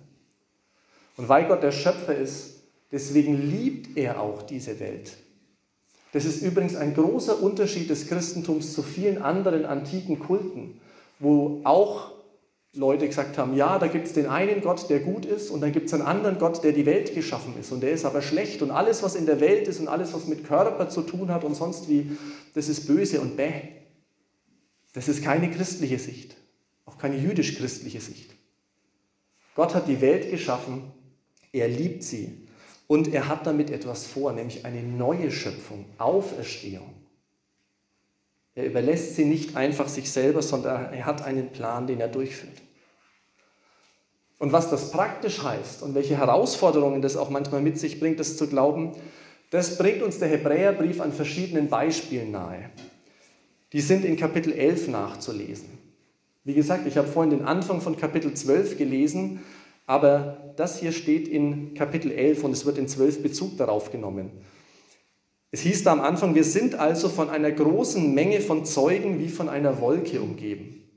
Und 1.16 1.28
weil 1.28 1.48
Gott 1.48 1.64
der 1.64 1.72
Schöpfer 1.72 2.14
ist, 2.14 2.62
deswegen 2.92 3.50
liebt 3.50 3.96
er 3.96 4.20
auch 4.20 4.42
diese 4.42 4.78
Welt. 4.78 5.16
Das 6.12 6.25
ist 6.25 6.42
übrigens 6.42 6.75
ein 6.75 6.94
großer 6.94 7.42
Unterschied 7.42 7.88
des 7.88 8.09
Christentums 8.09 8.73
zu 8.73 8.83
vielen 8.83 9.23
anderen 9.23 9.64
antiken 9.64 10.18
Kulten, 10.18 10.81
wo 11.18 11.61
auch 11.64 12.12
Leute 12.73 13.09
gesagt 13.09 13.37
haben, 13.37 13.57
ja, 13.57 13.79
da 13.79 13.88
gibt 13.88 14.07
es 14.07 14.12
den 14.12 14.27
einen 14.27 14.61
Gott, 14.61 14.88
der 14.90 15.01
gut 15.01 15.25
ist, 15.27 15.51
und 15.51 15.61
dann 15.61 15.73
gibt 15.73 15.87
es 15.87 15.94
einen 15.94 16.05
anderen 16.05 16.38
Gott, 16.38 16.62
der 16.62 16.73
die 16.73 16.87
Welt 16.87 17.14
geschaffen 17.14 17.55
ist, 17.59 17.73
und 17.73 17.81
der 17.81 17.90
ist 17.90 18.05
aber 18.05 18.23
schlecht, 18.23 18.62
und 18.62 18.70
alles, 18.70 19.03
was 19.03 19.16
in 19.16 19.27
der 19.27 19.40
Welt 19.40 19.66
ist 19.66 19.81
und 19.81 19.88
alles, 19.88 20.14
was 20.14 20.27
mit 20.27 20.46
Körper 20.46 20.88
zu 20.88 21.03
tun 21.03 21.33
hat 21.33 21.42
und 21.42 21.57
sonst 21.57 21.88
wie, 21.88 22.16
das 22.55 22.68
ist 22.68 22.87
böse 22.87 23.20
und 23.20 23.37
bäh. 23.37 23.62
Das 24.92 25.09
ist 25.09 25.23
keine 25.23 25.51
christliche 25.51 25.99
Sicht, 25.99 26.37
auch 26.87 26.99
keine 26.99 27.16
jüdisch-christliche 27.16 28.01
Sicht. 28.01 28.31
Gott 29.57 29.75
hat 29.75 29.88
die 29.88 30.01
Welt 30.01 30.31
geschaffen, 30.31 30.92
er 31.53 31.66
liebt 31.66 32.05
sie, 32.05 32.46
und 32.90 33.14
er 33.14 33.29
hat 33.29 33.46
damit 33.46 33.70
etwas 33.70 34.05
vor, 34.05 34.33
nämlich 34.33 34.64
eine 34.64 34.83
neue 34.83 35.31
Schöpfung, 35.31 35.85
Auferstehung. 35.98 36.92
Er 38.57 38.66
überlässt 38.66 39.14
sie 39.14 39.26
nicht 39.26 39.57
einfach 39.57 39.87
sich 39.87 40.11
selber, 40.11 40.42
sondern 40.42 40.92
er 40.92 41.07
hat 41.07 41.22
einen 41.22 41.53
Plan, 41.53 41.87
den 41.87 42.00
er 42.00 42.09
durchführt. 42.09 42.61
Und 44.40 44.50
was 44.50 44.70
das 44.70 44.90
praktisch 44.90 45.40
heißt 45.40 45.85
und 45.85 45.94
welche 45.94 46.18
Herausforderungen 46.18 47.00
das 47.00 47.16
auch 47.16 47.31
manchmal 47.31 47.61
mit 47.61 47.79
sich 47.79 48.00
bringt, 48.00 48.18
das 48.18 48.37
zu 48.37 48.48
glauben, 48.48 48.96
das 49.50 49.79
bringt 49.79 50.03
uns 50.03 50.18
der 50.18 50.26
Hebräerbrief 50.26 51.00
an 51.00 51.12
verschiedenen 51.12 51.68
Beispielen 51.68 52.33
nahe. 52.33 52.70
Die 53.72 53.83
sind 53.83 54.05
in 54.05 54.16
Kapitel 54.16 54.53
11 54.53 54.88
nachzulesen. 54.88 55.79
Wie 56.42 56.55
gesagt, 56.55 56.88
ich 56.88 56.96
habe 56.96 57.07
vorhin 57.07 57.31
den 57.31 57.44
Anfang 57.44 57.81
von 57.81 57.96
Kapitel 57.96 58.35
12 58.35 58.79
gelesen, 58.79 59.44
aber 59.90 60.55
das 60.55 60.79
hier 60.79 60.92
steht 60.92 61.26
in 61.26 61.74
Kapitel 61.74 62.12
11 62.12 62.44
und 62.44 62.53
es 62.53 62.64
wird 62.64 62.79
in 62.79 62.87
12 62.87 63.24
Bezug 63.24 63.59
darauf 63.59 63.90
genommen. 63.90 64.31
Es 65.50 65.62
hieß 65.62 65.83
da 65.83 65.90
am 65.90 66.00
Anfang, 66.00 66.37
wir 66.37 66.44
sind 66.44 66.76
also 66.76 67.09
von 67.09 67.29
einer 67.29 67.50
großen 67.50 68.14
Menge 68.14 68.40
von 68.40 68.64
Zeugen 68.64 69.18
wie 69.18 69.26
von 69.26 69.48
einer 69.48 69.81
Wolke 69.81 70.20
umgeben. 70.20 70.88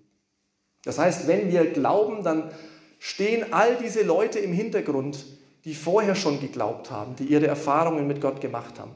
Das 0.83 0.99
heißt, 0.99 1.27
wenn 1.27 1.51
wir 1.51 1.71
glauben, 1.71 2.23
dann 2.23 2.51
stehen 2.99 3.51
all 3.51 3.77
diese 3.83 4.03
Leute 4.03 4.37
im 4.37 4.53
Hintergrund, 4.53 5.25
die 5.65 5.73
vorher 5.73 6.13
schon 6.13 6.39
geglaubt 6.39 6.91
haben, 6.91 7.15
die 7.15 7.23
ihre 7.23 7.47
Erfahrungen 7.47 8.05
mit 8.05 8.21
Gott 8.21 8.41
gemacht 8.41 8.79
haben. 8.79 8.91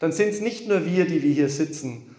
Dann 0.00 0.12
sind 0.12 0.30
es 0.30 0.40
nicht 0.40 0.68
nur 0.68 0.86
wir, 0.86 1.04
die 1.04 1.22
wir 1.22 1.34
hier 1.34 1.50
sitzen 1.50 2.13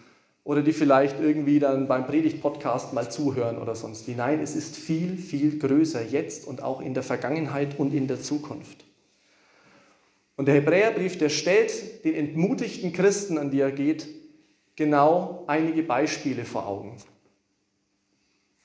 oder 0.46 0.62
die 0.62 0.74
vielleicht 0.74 1.20
irgendwie 1.20 1.60
dann 1.60 1.88
beim 1.88 2.06
Predigt-Podcast 2.06 2.94
mal 2.94 3.12
zuhören 3.12 3.58
oder 3.58 3.76
sonst 3.76 4.08
wie. 4.08 4.14
Nein, 4.14 4.40
es 4.40 4.56
ist 4.56 4.78
viel, 4.78 5.18
viel 5.18 5.58
größer 5.58 6.06
jetzt 6.06 6.48
und 6.48 6.62
auch 6.62 6.82
in 6.82 6.94
der 6.94 7.02
Vergangenheit 7.02 7.80
und 7.80 7.94
in 7.94 8.08
der 8.08 8.22
Zukunft. 8.22 8.86
Und 10.38 10.46
der 10.48 10.56
Hebräerbrief, 10.56 11.18
der 11.18 11.30
stellt 11.30 12.06
den 12.06 12.14
entmutigten 12.14 12.94
Christen, 12.94 13.40
an 13.40 13.50
die 13.50 13.60
er 13.60 13.72
geht, 13.72 14.08
genau 14.76 15.44
einige 15.48 15.82
Beispiele 15.82 16.46
vor 16.46 16.68
Augen. 16.68 16.96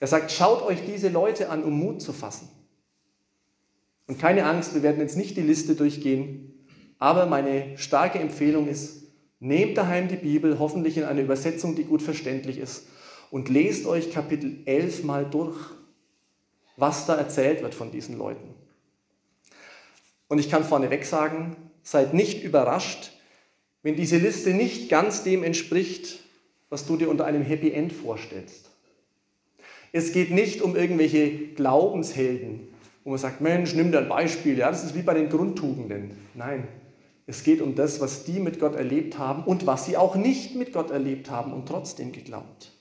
Er 0.01 0.07
sagt, 0.07 0.33
schaut 0.33 0.63
euch 0.63 0.85
diese 0.85 1.09
Leute 1.09 1.49
an, 1.49 1.65
um 1.65 1.79
Mut 1.79 2.03
zu 2.03 2.13
fassen. 2.13 2.49
Und 4.07 4.19
keine 4.19 4.45
Angst, 4.45 4.75
wir 4.75 4.83
werden 4.83 5.01
jetzt 5.01 5.17
nicht 5.17 5.37
die 5.37 5.43
Liste 5.43 5.77
durchgehen, 5.77 6.67
aber 6.99 7.25
meine 7.25 7.79
starke 7.79 8.19
Empfehlung 8.19 8.69
ist, 8.69 9.00
Nehmt 9.41 9.79
daheim 9.79 10.09
die 10.09 10.17
Bibel, 10.17 10.59
hoffentlich 10.59 10.99
in 10.99 11.05
einer 11.05 11.23
Übersetzung, 11.23 11.75
die 11.75 11.85
gut 11.85 12.03
verständlich 12.03 12.59
ist, 12.59 12.87
und 13.31 13.49
lest 13.49 13.87
euch 13.87 14.13
Kapitel 14.13 14.59
11 14.67 15.05
mal 15.05 15.25
durch, 15.25 15.57
was 16.77 17.07
da 17.07 17.17
erzählt 17.17 17.63
wird 17.63 17.75
von 17.75 17.91
diesen 17.91 18.19
Leuten. 18.19 18.55
Und 20.29 20.39
ich 20.39 20.51
kann 20.51 20.63
vorneweg 20.63 21.07
sagen, 21.07 21.57
seid 21.83 22.13
nicht 22.13 22.45
überrascht, 22.45 23.13
wenn 23.83 23.97
diese 23.97 24.19
Liste 24.19 24.51
nicht 24.51 24.91
ganz 24.91 25.25
dem 25.25 25.43
entspricht, 25.43 26.21
was 26.69 26.87
du 26.87 26.97
dir 26.97 27.09
unter 27.09 27.25
einem 27.25 27.43
Happy 27.43 27.73
End 27.73 27.93
vorstellst. 27.93 28.71
Es 29.93 30.13
geht 30.13 30.31
nicht 30.31 30.61
um 30.61 30.77
irgendwelche 30.77 31.31
Glaubenshelden, 31.55 32.69
wo 33.05 33.11
man 33.11 33.19
sagt, 33.19 33.41
Mensch, 33.41 33.75
nimm 33.75 33.91
dir 33.91 33.99
ein 33.99 34.09
Beispiel, 34.09 34.59
ja, 34.59 34.71
das 34.71 34.85
ist 34.85 34.95
wie 34.95 35.03
bei 35.03 35.15
den 35.15 35.29
Grundtugenden. 35.31 36.17
Nein, 36.35 36.69
es 37.27 37.45
geht 37.45 37.61
um 37.61 37.75
das, 37.75 38.01
was 38.01 38.25
die 38.25 38.41
mit 38.41 38.59
Gott 38.59 38.75
erlebt 38.75 39.19
haben 39.19 39.45
und 39.45 39.67
was 39.67 39.87
sie 39.87 39.97
auch 39.97 40.17
nicht 40.17 40.57
mit 40.57 40.73
Gott 40.73 40.91
erlebt 40.91 41.31
haben 41.31 41.53
und 41.53 41.67
trotzdem 41.67 42.13
geglaubt. 42.13 42.73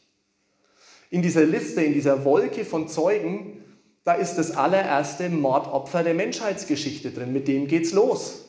In 1.10 1.22
dieser 1.22 1.44
Liste, 1.44 1.82
in 1.82 1.94
dieser 1.94 2.26
Wolke 2.26 2.66
von 2.66 2.88
Zeugen, 2.88 3.64
da 4.04 4.14
ist 4.14 4.36
das 4.36 4.52
allererste 4.52 5.30
Mordopfer 5.30 6.04
der 6.04 6.14
Menschheitsgeschichte 6.14 7.12
drin. 7.12 7.34
Mit 7.34 7.48
dem 7.48 7.68
geht's 7.68 7.94
los. 7.94 8.46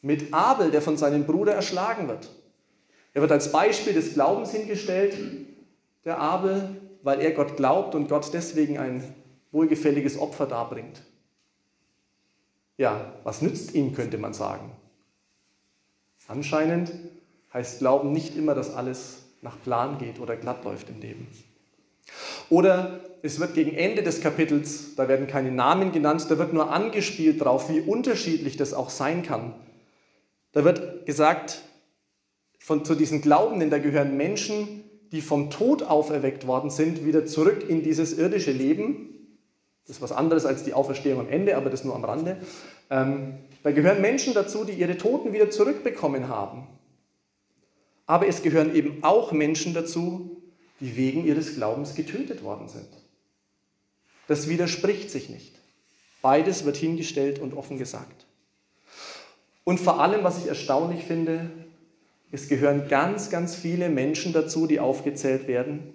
Mit 0.00 0.32
Abel, 0.32 0.70
der 0.70 0.82
von 0.82 0.96
seinem 0.96 1.24
Bruder 1.24 1.54
erschlagen 1.54 2.08
wird. 2.08 2.30
Er 3.12 3.22
wird 3.22 3.32
als 3.32 3.52
Beispiel 3.52 3.92
des 3.92 4.14
Glaubens 4.14 4.50
hingestellt, 4.50 5.16
der 6.04 6.18
Abel, 6.18 6.80
weil 7.02 7.20
er 7.20 7.30
Gott 7.30 7.56
glaubt 7.56 7.94
und 7.94 8.08
Gott 8.08 8.28
deswegen 8.32 8.78
ein 8.78 9.14
wohlgefälliges 9.52 10.18
Opfer 10.18 10.46
darbringt. 10.46 11.02
Ja, 12.76 13.12
was 13.22 13.40
nützt 13.40 13.72
ihm, 13.74 13.94
könnte 13.94 14.18
man 14.18 14.34
sagen. 14.34 14.72
Anscheinend 16.26 16.92
heißt 17.52 17.80
Glauben 17.80 18.12
nicht 18.12 18.36
immer, 18.36 18.54
dass 18.54 18.74
alles 18.74 19.24
nach 19.42 19.60
Plan 19.62 19.98
geht 19.98 20.20
oder 20.20 20.36
glatt 20.36 20.64
läuft 20.64 20.88
im 20.88 21.00
Leben. 21.00 21.28
Oder 22.50 23.00
es 23.22 23.40
wird 23.40 23.54
gegen 23.54 23.74
Ende 23.74 24.02
des 24.02 24.20
Kapitels, 24.20 24.94
da 24.96 25.08
werden 25.08 25.26
keine 25.26 25.50
Namen 25.50 25.92
genannt, 25.92 26.26
da 26.28 26.38
wird 26.38 26.52
nur 26.52 26.70
angespielt 26.70 27.42
drauf, 27.42 27.70
wie 27.70 27.80
unterschiedlich 27.80 28.56
das 28.56 28.74
auch 28.74 28.90
sein 28.90 29.22
kann. 29.22 29.54
Da 30.52 30.64
wird 30.64 31.06
gesagt, 31.06 31.62
von, 32.58 32.84
zu 32.84 32.94
diesen 32.94 33.20
Glaubenden, 33.20 33.70
da 33.70 33.78
gehören 33.78 34.16
Menschen, 34.16 34.84
die 35.12 35.20
vom 35.20 35.50
Tod 35.50 35.82
auferweckt 35.82 36.46
worden 36.46 36.70
sind, 36.70 37.04
wieder 37.04 37.26
zurück 37.26 37.68
in 37.68 37.82
dieses 37.82 38.16
irdische 38.16 38.52
Leben. 38.52 39.10
Das 39.86 39.96
ist 39.96 40.02
was 40.02 40.12
anderes 40.12 40.46
als 40.46 40.64
die 40.64 40.74
Auferstehung 40.74 41.20
am 41.20 41.28
Ende, 41.28 41.56
aber 41.56 41.70
das 41.70 41.84
nur 41.84 41.94
am 41.94 42.04
Rande. 42.04 42.38
Ähm, 42.90 43.34
da 43.64 43.72
gehören 43.72 44.02
Menschen 44.02 44.34
dazu, 44.34 44.64
die 44.64 44.74
ihre 44.74 44.98
Toten 44.98 45.32
wieder 45.32 45.48
zurückbekommen 45.48 46.28
haben. 46.28 46.66
Aber 48.06 48.28
es 48.28 48.42
gehören 48.42 48.74
eben 48.74 49.02
auch 49.02 49.32
Menschen 49.32 49.72
dazu, 49.72 50.42
die 50.80 50.96
wegen 50.96 51.24
ihres 51.24 51.54
Glaubens 51.54 51.94
getötet 51.94 52.44
worden 52.44 52.68
sind. 52.68 52.88
Das 54.28 54.50
widerspricht 54.50 55.10
sich 55.10 55.30
nicht. 55.30 55.54
Beides 56.20 56.66
wird 56.66 56.76
hingestellt 56.76 57.38
und 57.38 57.54
offen 57.54 57.78
gesagt. 57.78 58.26
Und 59.64 59.80
vor 59.80 59.98
allem, 59.98 60.24
was 60.24 60.36
ich 60.36 60.46
erstaunlich 60.46 61.04
finde, 61.04 61.50
es 62.32 62.48
gehören 62.48 62.88
ganz, 62.88 63.30
ganz 63.30 63.54
viele 63.54 63.88
Menschen 63.88 64.34
dazu, 64.34 64.66
die 64.66 64.78
aufgezählt 64.78 65.48
werden, 65.48 65.93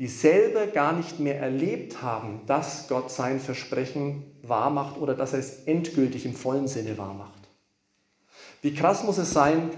die 0.00 0.08
selber 0.08 0.66
gar 0.66 0.94
nicht 0.94 1.20
mehr 1.20 1.38
erlebt 1.38 2.00
haben, 2.00 2.40
dass 2.46 2.88
Gott 2.88 3.10
sein 3.10 3.38
Versprechen 3.38 4.24
wahrmacht 4.40 4.96
oder 4.96 5.14
dass 5.14 5.34
er 5.34 5.40
es 5.40 5.64
endgültig 5.64 6.24
im 6.24 6.34
vollen 6.34 6.68
Sinne 6.68 6.96
wahrmacht. 6.96 7.38
Wie 8.62 8.72
krass 8.72 9.04
muss 9.04 9.18
es 9.18 9.32
sein, 9.32 9.68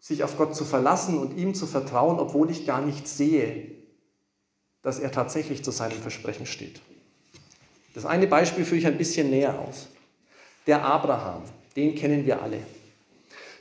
sich 0.00 0.22
auf 0.22 0.36
Gott 0.36 0.54
zu 0.54 0.66
verlassen 0.66 1.16
und 1.16 1.38
ihm 1.38 1.54
zu 1.54 1.66
vertrauen, 1.66 2.18
obwohl 2.20 2.50
ich 2.50 2.66
gar 2.66 2.82
nicht 2.82 3.08
sehe, 3.08 3.70
dass 4.82 4.98
er 4.98 5.10
tatsächlich 5.10 5.64
zu 5.64 5.70
seinem 5.70 5.96
Versprechen 5.96 6.44
steht. 6.44 6.82
Das 7.94 8.04
eine 8.04 8.26
Beispiel 8.26 8.66
führe 8.66 8.80
ich 8.80 8.86
ein 8.86 8.98
bisschen 8.98 9.30
näher 9.30 9.58
aus. 9.58 9.88
Der 10.66 10.84
Abraham, 10.84 11.40
den 11.74 11.94
kennen 11.94 12.26
wir 12.26 12.42
alle. 12.42 12.58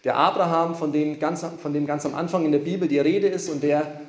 Der 0.03 0.17
Abraham, 0.17 0.75
von 0.75 0.91
dem, 0.91 1.17
ganz, 1.17 1.45
von 1.61 1.71
dem 1.71 1.85
ganz 1.85 2.05
am 2.05 2.13
Anfang 2.13 2.43
in 2.43 2.51
der 2.51 2.59
Bibel 2.59 2.89
die 2.89 2.99
Rede 2.99 3.27
ist 3.27 3.47
und 3.47 3.63
der 3.63 4.01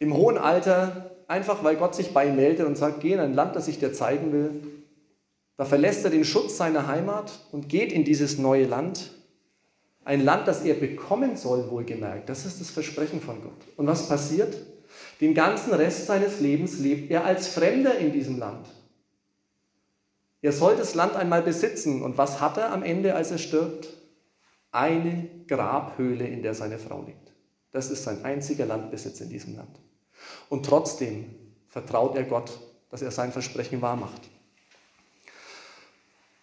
im 0.00 0.12
hohen 0.12 0.38
Alter, 0.38 1.12
einfach 1.28 1.64
weil 1.64 1.76
Gott 1.76 1.94
sich 1.94 2.12
bei 2.12 2.28
ihm 2.28 2.36
meldet 2.36 2.66
und 2.66 2.76
sagt, 2.76 3.00
geh 3.00 3.12
in 3.12 3.20
ein 3.20 3.34
Land, 3.34 3.56
das 3.56 3.68
ich 3.68 3.78
dir 3.78 3.92
zeigen 3.92 4.32
will, 4.32 4.50
da 5.56 5.64
verlässt 5.64 6.04
er 6.04 6.10
den 6.10 6.24
Schutz 6.24 6.56
seiner 6.56 6.86
Heimat 6.86 7.46
und 7.52 7.68
geht 7.68 7.92
in 7.92 8.04
dieses 8.04 8.38
neue 8.38 8.66
Land 8.66 9.12
ein 10.06 10.24
Land, 10.24 10.46
das 10.46 10.62
er 10.62 10.74
bekommen 10.74 11.36
soll, 11.36 11.68
wohlgemerkt. 11.68 12.28
Das 12.28 12.46
ist 12.46 12.60
das 12.60 12.70
Versprechen 12.70 13.20
von 13.20 13.42
Gott. 13.42 13.66
Und 13.76 13.88
was 13.88 14.08
passiert? 14.08 14.56
Den 15.20 15.34
ganzen 15.34 15.74
Rest 15.74 16.06
seines 16.06 16.38
Lebens 16.38 16.78
lebt 16.78 17.10
er 17.10 17.24
als 17.24 17.48
Fremder 17.48 17.98
in 17.98 18.12
diesem 18.12 18.38
Land. 18.38 18.68
Er 20.42 20.52
soll 20.52 20.76
das 20.76 20.94
Land 20.94 21.16
einmal 21.16 21.42
besitzen. 21.42 22.02
Und 22.02 22.18
was 22.18 22.40
hat 22.40 22.56
er 22.56 22.72
am 22.72 22.84
Ende, 22.84 23.16
als 23.16 23.32
er 23.32 23.38
stirbt? 23.38 23.88
Eine 24.70 25.28
Grabhöhle, 25.48 26.24
in 26.24 26.42
der 26.42 26.54
seine 26.54 26.78
Frau 26.78 27.02
liegt. 27.02 27.32
Das 27.72 27.90
ist 27.90 28.04
sein 28.04 28.24
einziger 28.24 28.64
Landbesitz 28.64 29.20
in 29.20 29.28
diesem 29.28 29.56
Land. 29.56 29.80
Und 30.48 30.66
trotzdem 30.66 31.34
vertraut 31.68 32.16
er 32.16 32.24
Gott, 32.24 32.58
dass 32.90 33.02
er 33.02 33.10
sein 33.10 33.32
Versprechen 33.32 33.82
wahrmacht. 33.82 34.22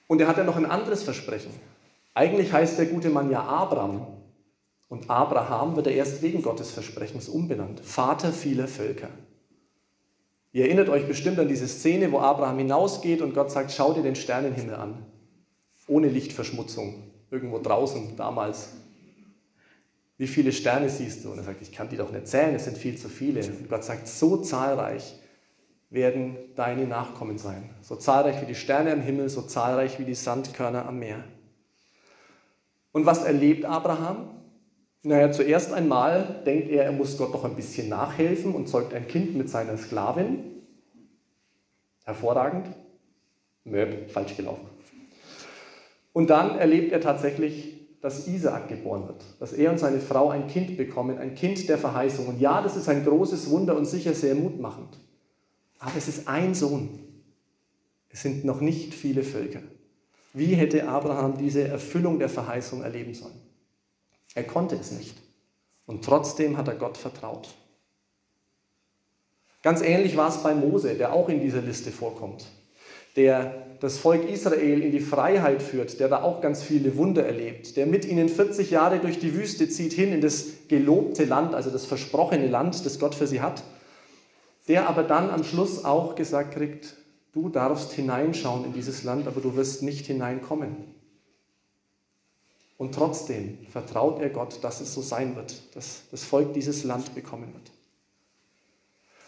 Und 0.08 0.22
er 0.22 0.28
hat 0.28 0.38
ja 0.38 0.44
noch 0.44 0.58
ein 0.58 0.66
anderes 0.66 1.04
Versprechen. 1.04 1.52
Eigentlich 2.14 2.54
heißt 2.54 2.78
der 2.78 2.86
gute 2.86 3.10
Mann 3.10 3.32
ja 3.32 3.44
Abraham. 3.44 4.06
Und 4.90 5.10
Abraham 5.10 5.76
wird 5.76 5.88
er 5.88 5.94
erst 5.94 6.22
wegen 6.22 6.44
Gottes 6.44 6.70
Versprechens 6.72 7.28
umbenannt. 7.28 7.80
Vater 7.80 8.32
vieler 8.32 8.68
Völker. 8.68 9.10
Ihr 10.52 10.66
erinnert 10.66 10.90
euch 10.90 11.08
bestimmt 11.08 11.40
an 11.40 11.48
diese 11.48 11.68
Szene, 11.68 12.12
wo 12.12 12.20
Abraham 12.20 12.60
hinausgeht 12.60 13.24
und 13.24 13.34
Gott 13.34 13.50
sagt, 13.50 13.72
schau 13.72 13.94
dir 13.94 14.04
den 14.04 14.16
Sternenhimmel 14.16 14.76
an. 14.76 15.04
Ohne 15.88 16.10
Lichtverschmutzung. 16.10 17.12
Irgendwo 17.32 17.58
draußen 17.58 18.16
damals. 18.16 18.70
Wie 20.18 20.28
viele 20.28 20.52
Sterne 20.52 20.90
siehst 20.90 21.26
du? 21.26 21.32
Und 21.32 21.40
er 21.40 21.44
sagt, 21.44 21.62
ich 21.62 21.72
kann 21.72 21.90
die 21.90 21.98
doch 21.98 22.12
nicht 22.12 22.28
zählen, 22.28 22.56
es 22.56 22.66
sind 22.66 22.78
viel 22.78 22.98
zu 22.98 23.10
viele. 23.10 23.44
Und 23.46 23.70
Gott 23.70 23.84
sagt, 23.84 24.08
so 24.08 24.38
zahlreich 24.38 25.16
werden 25.90 26.38
deine 26.56 26.88
Nachkommen 26.88 27.38
sein. 27.38 27.70
So 27.82 27.96
zahlreich 27.96 28.42
wie 28.42 28.46
die 28.46 28.56
Sterne 28.56 28.92
am 28.92 29.02
Himmel, 29.02 29.30
so 29.30 29.42
zahlreich 29.42 30.00
wie 30.00 30.06
die 30.06 30.16
Sandkörner 30.16 30.88
am 30.88 31.00
Meer. 31.00 31.24
Und 32.92 33.06
was 33.06 33.24
erlebt 33.24 33.66
Abraham? 33.66 34.30
Naja, 35.02 35.32
zuerst 35.32 35.74
einmal 35.74 36.42
denkt 36.46 36.70
er, 36.70 36.86
er 36.86 36.92
muss 36.92 37.18
Gott 37.18 37.34
doch 37.34 37.44
ein 37.44 37.56
bisschen 37.56 37.90
nachhelfen 37.90 38.56
und 38.56 38.70
zeugt 38.70 38.94
ein 38.94 39.08
Kind 39.08 39.36
mit 39.36 39.50
seiner 39.50 39.78
Sklavin. 39.78 40.64
Hervorragend. 42.06 42.68
Möb, 43.66 44.12
falsch 44.12 44.36
gelaufen. 44.36 44.68
Und 46.14 46.30
dann 46.30 46.58
erlebt 46.58 46.92
er 46.92 47.02
tatsächlich, 47.02 47.83
dass 48.04 48.28
Isaak 48.28 48.68
geboren 48.68 49.08
wird, 49.08 49.24
dass 49.40 49.54
er 49.54 49.72
und 49.72 49.80
seine 49.80 50.02
Frau 50.02 50.30
ein 50.30 50.50
Kind 50.50 50.76
bekommen, 50.76 51.18
ein 51.20 51.36
Kind 51.36 51.70
der 51.70 51.78
Verheißung. 51.78 52.28
Und 52.28 52.42
ja, 52.42 52.62
das 52.62 52.76
ist 52.76 52.90
ein 52.90 53.06
großes 53.06 53.50
Wunder 53.50 53.78
und 53.78 53.86
sicher 53.86 54.14
sehr 54.14 54.36
mutmachend. 54.36 55.00
Aber 55.80 55.96
es 55.98 56.10
ist 56.10 56.28
ein 56.28 56.54
Sohn. 56.54 57.00
Es 58.10 58.22
sind 58.22 58.44
noch 58.44 58.60
nicht 58.60 58.94
viele 58.94 59.24
Völker. 59.24 59.62
Wie 60.34 60.54
hätte 60.54 60.86
Abraham 60.86 61.38
diese 61.38 61.66
Erfüllung 61.66 62.20
der 62.20 62.28
Verheißung 62.28 62.84
erleben 62.84 63.14
sollen? 63.14 63.40
Er 64.36 64.44
konnte 64.44 64.76
es 64.76 64.92
nicht. 64.92 65.16
Und 65.86 66.04
trotzdem 66.04 66.58
hat 66.58 66.68
er 66.68 66.76
Gott 66.76 66.98
vertraut. 66.98 67.56
Ganz 69.62 69.82
ähnlich 69.82 70.18
war 70.18 70.28
es 70.28 70.44
bei 70.44 70.54
Mose, 70.54 70.96
der 70.96 71.14
auch 71.14 71.30
in 71.30 71.40
dieser 71.40 71.62
Liste 71.62 71.90
vorkommt, 71.90 72.44
der 73.16 73.66
das 73.80 73.98
Volk 73.98 74.30
Israel 74.30 74.82
in 74.82 74.92
die 74.92 75.02
Freiheit 75.02 75.62
führt, 75.62 76.00
der 76.00 76.08
da 76.08 76.24
auch 76.24 76.42
ganz 76.42 76.64
viele 76.64 76.96
Wunder 76.96 77.26
erlebt, 77.26 77.76
der 77.76 77.86
mit 77.86 78.06
ihnen 78.06 78.30
40 78.30 78.72
Jahre 78.72 79.00
durch 79.00 79.20
die 79.20 79.36
Wüste 79.36 79.68
zieht 79.68 79.94
hin 79.94 80.14
in 80.14 80.22
das 80.22 80.46
gelobte 80.70 81.26
Land, 81.26 81.54
also 81.54 81.70
das 81.70 81.86
versprochene 81.86 82.48
Land, 82.48 82.86
das 82.86 83.00
Gott 83.00 83.14
für 83.14 83.28
sie 83.28 83.42
hat, 83.42 83.64
der 84.68 84.88
aber 84.88 85.04
dann 85.04 85.30
am 85.30 85.44
Schluss 85.44 85.84
auch 85.84 86.16
gesagt 86.16 86.56
kriegt, 86.56 86.96
Du 87.34 87.50
darfst 87.50 87.92
hineinschauen 87.94 88.64
in 88.64 88.74
dieses 88.74 89.04
Land, 89.04 89.28
aber 89.28 89.42
du 89.42 89.56
wirst 89.56 89.82
nicht 89.82 90.06
hineinkommen. 90.06 90.76
Und 92.78 92.94
trotzdem 92.94 93.58
vertraut 93.72 94.22
er 94.22 94.30
Gott, 94.30 94.64
dass 94.64 94.82
es 94.82 94.94
so 94.94 95.02
sein 95.02 95.36
wird, 95.36 95.76
dass 95.76 96.04
das 96.12 96.24
Volk 96.24 96.54
dieses 96.54 96.84
Land 96.84 97.16
bekommen 97.16 97.52
wird. 97.54 97.72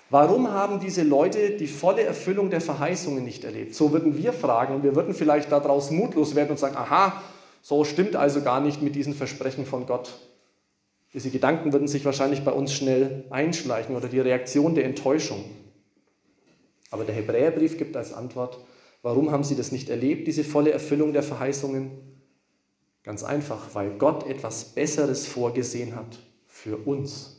Warum 0.09 0.51
haben 0.51 0.79
diese 0.79 1.03
Leute 1.03 1.51
die 1.51 1.67
volle 1.67 2.03
Erfüllung 2.03 2.49
der 2.49 2.61
Verheißungen 2.61 3.23
nicht 3.23 3.43
erlebt? 3.43 3.73
So 3.73 3.91
würden 3.91 4.17
wir 4.17 4.33
fragen 4.33 4.75
und 4.75 4.83
wir 4.83 4.95
würden 4.95 5.15
vielleicht 5.15 5.51
daraus 5.51 5.89
mutlos 5.89 6.35
werden 6.35 6.51
und 6.51 6.59
sagen, 6.59 6.77
aha, 6.77 7.21
so 7.61 7.83
stimmt 7.83 8.15
also 8.15 8.41
gar 8.41 8.61
nicht 8.61 8.83
mit 8.83 8.95
diesen 8.95 9.15
Versprechen 9.15 9.65
von 9.65 9.87
Gott. 9.87 10.13
Diese 11.15 11.31
Gedanken 11.31 11.73
würden 11.73 11.87
sich 11.87 12.05
wahrscheinlich 12.05 12.43
bei 12.43 12.51
uns 12.51 12.73
schnell 12.73 13.25
einschleichen 13.31 13.95
oder 13.95 14.07
die 14.07 14.19
Reaktion 14.19 14.75
der 14.75 14.85
Enttäuschung. 14.85 15.43
Aber 16.91 17.03
der 17.03 17.15
Hebräerbrief 17.15 17.77
gibt 17.77 17.97
als 17.97 18.13
Antwort, 18.13 18.59
warum 19.01 19.31
haben 19.31 19.43
sie 19.43 19.55
das 19.55 19.71
nicht 19.71 19.89
erlebt, 19.89 20.27
diese 20.27 20.43
volle 20.43 20.71
Erfüllung 20.71 21.13
der 21.13 21.23
Verheißungen? 21.23 21.91
Ganz 23.01 23.23
einfach, 23.23 23.73
weil 23.73 23.97
Gott 23.97 24.27
etwas 24.27 24.65
Besseres 24.65 25.25
vorgesehen 25.25 25.95
hat 25.95 26.19
für 26.47 26.77
uns. 26.77 27.34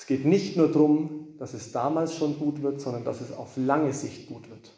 Es 0.00 0.06
geht 0.06 0.24
nicht 0.24 0.56
nur 0.56 0.72
darum, 0.72 1.28
dass 1.38 1.52
es 1.52 1.72
damals 1.72 2.16
schon 2.16 2.38
gut 2.38 2.62
wird, 2.62 2.80
sondern 2.80 3.04
dass 3.04 3.20
es 3.20 3.32
auf 3.32 3.58
lange 3.58 3.92
Sicht 3.92 4.28
gut 4.28 4.48
wird. 4.48 4.72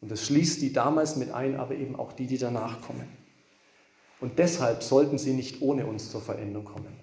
Und 0.00 0.10
das 0.10 0.24
schließt 0.24 0.62
die 0.62 0.72
damals 0.72 1.16
mit 1.16 1.30
ein, 1.30 1.56
aber 1.56 1.74
eben 1.74 1.94
auch 1.94 2.14
die, 2.14 2.26
die 2.26 2.38
danach 2.38 2.80
kommen. 2.80 3.06
Und 4.18 4.38
deshalb 4.38 4.82
sollten 4.82 5.18
sie 5.18 5.34
nicht 5.34 5.60
ohne 5.60 5.84
uns 5.84 6.10
zur 6.10 6.22
Veränderung 6.22 6.64
kommen. 6.64 6.96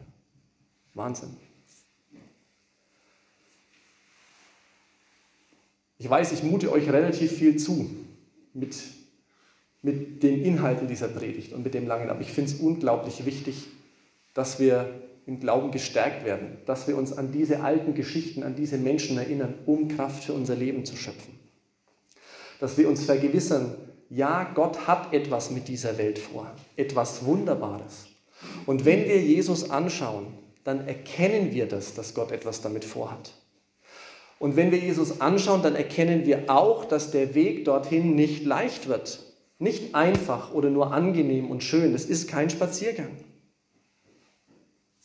Wahnsinn. 0.95 1.37
Ich 5.99 6.09
weiß, 6.09 6.31
ich 6.31 6.41
mute 6.41 6.71
euch 6.71 6.89
relativ 6.89 7.33
viel 7.33 7.57
zu 7.57 7.87
mit, 8.55 8.77
mit 9.83 10.23
den 10.23 10.43
Inhalten 10.43 10.87
dieser 10.87 11.09
Predigt 11.09 11.53
und 11.53 11.63
mit 11.63 11.75
dem 11.75 11.85
langen, 11.85 12.09
aber 12.09 12.21
ich 12.21 12.31
finde 12.31 12.51
es 12.51 12.59
unglaublich 12.59 13.27
wichtig, 13.27 13.67
dass 14.33 14.59
wir 14.59 15.07
im 15.29 15.39
Glauben 15.39 15.69
gestärkt 15.69 16.25
werden, 16.25 16.57
dass 16.65 16.87
wir 16.87 16.97
uns 16.97 17.15
an 17.15 17.31
diese 17.31 17.61
alten 17.61 17.93
Geschichten, 17.93 18.41
an 18.41 18.55
diese 18.55 18.79
Menschen 18.79 19.15
erinnern, 19.19 19.53
um 19.67 19.87
Kraft 19.87 20.23
für 20.23 20.33
unser 20.33 20.55
Leben 20.55 20.85
zu 20.85 20.95
schöpfen. 20.95 21.37
Dass 22.59 22.79
wir 22.79 22.89
uns 22.89 23.05
vergewissern, 23.05 23.75
ja, 24.09 24.51
Gott 24.55 24.87
hat 24.87 25.13
etwas 25.13 25.51
mit 25.51 25.67
dieser 25.67 25.99
Welt 25.99 26.17
vor, 26.17 26.51
etwas 26.75 27.25
Wunderbares. 27.25 28.07
Und 28.65 28.85
wenn 28.85 29.07
wir 29.07 29.21
Jesus 29.21 29.69
anschauen, 29.69 30.33
dann 30.63 30.87
erkennen 30.87 31.53
wir 31.53 31.67
das, 31.67 31.93
dass 31.93 32.15
Gott 32.15 32.31
etwas 32.31 32.61
damit 32.63 32.83
vorhat. 32.83 33.31
Und 34.39 34.55
wenn 34.55 34.71
wir 34.71 34.79
Jesus 34.79 35.21
anschauen, 35.21 35.61
dann 35.61 35.75
erkennen 35.75 36.25
wir 36.25 36.45
auch, 36.47 36.85
dass 36.85 37.11
der 37.11 37.35
Weg 37.35 37.65
dorthin 37.65 38.15
nicht 38.15 38.45
leicht 38.45 38.87
wird, 38.87 39.19
nicht 39.59 39.93
einfach 39.93 40.55
oder 40.55 40.71
nur 40.71 40.91
angenehm 40.91 41.51
und 41.51 41.63
schön. 41.63 41.93
Das 41.93 42.05
ist 42.05 42.27
kein 42.27 42.49
Spaziergang. 42.49 43.11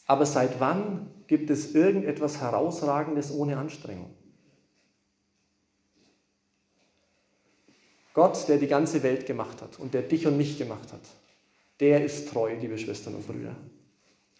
Aber 0.06 0.26
seit 0.26 0.60
wann 0.60 1.10
gibt 1.26 1.50
es 1.50 1.74
irgendetwas 1.74 2.40
Herausragendes 2.40 3.32
ohne 3.32 3.56
Anstrengung? 3.56 4.10
Gott, 8.12 8.48
der 8.48 8.58
die 8.58 8.68
ganze 8.68 9.02
Welt 9.02 9.26
gemacht 9.26 9.60
hat 9.60 9.78
und 9.78 9.92
der 9.92 10.02
dich 10.02 10.26
und 10.26 10.36
mich 10.36 10.56
gemacht 10.56 10.92
hat, 10.92 11.00
der 11.80 12.04
ist 12.04 12.28
treu, 12.28 12.54
liebe 12.54 12.78
Schwestern 12.78 13.16
und 13.16 13.26
Brüder. 13.26 13.56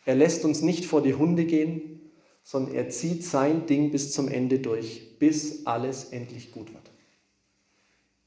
Er 0.05 0.14
lässt 0.14 0.44
uns 0.44 0.62
nicht 0.62 0.85
vor 0.85 1.03
die 1.03 1.14
Hunde 1.14 1.44
gehen, 1.44 2.12
sondern 2.44 2.74
er 2.74 2.90
zieht 2.90 3.24
sein 3.24 3.66
Ding 3.66 3.90
bis 3.90 4.12
zum 4.12 4.29
Ende 4.29 4.61
durch, 4.61 5.18
bis 5.18 5.66
alles 5.66 6.05
endlich 6.05 6.53
gut 6.53 6.72
wird. 6.72 6.90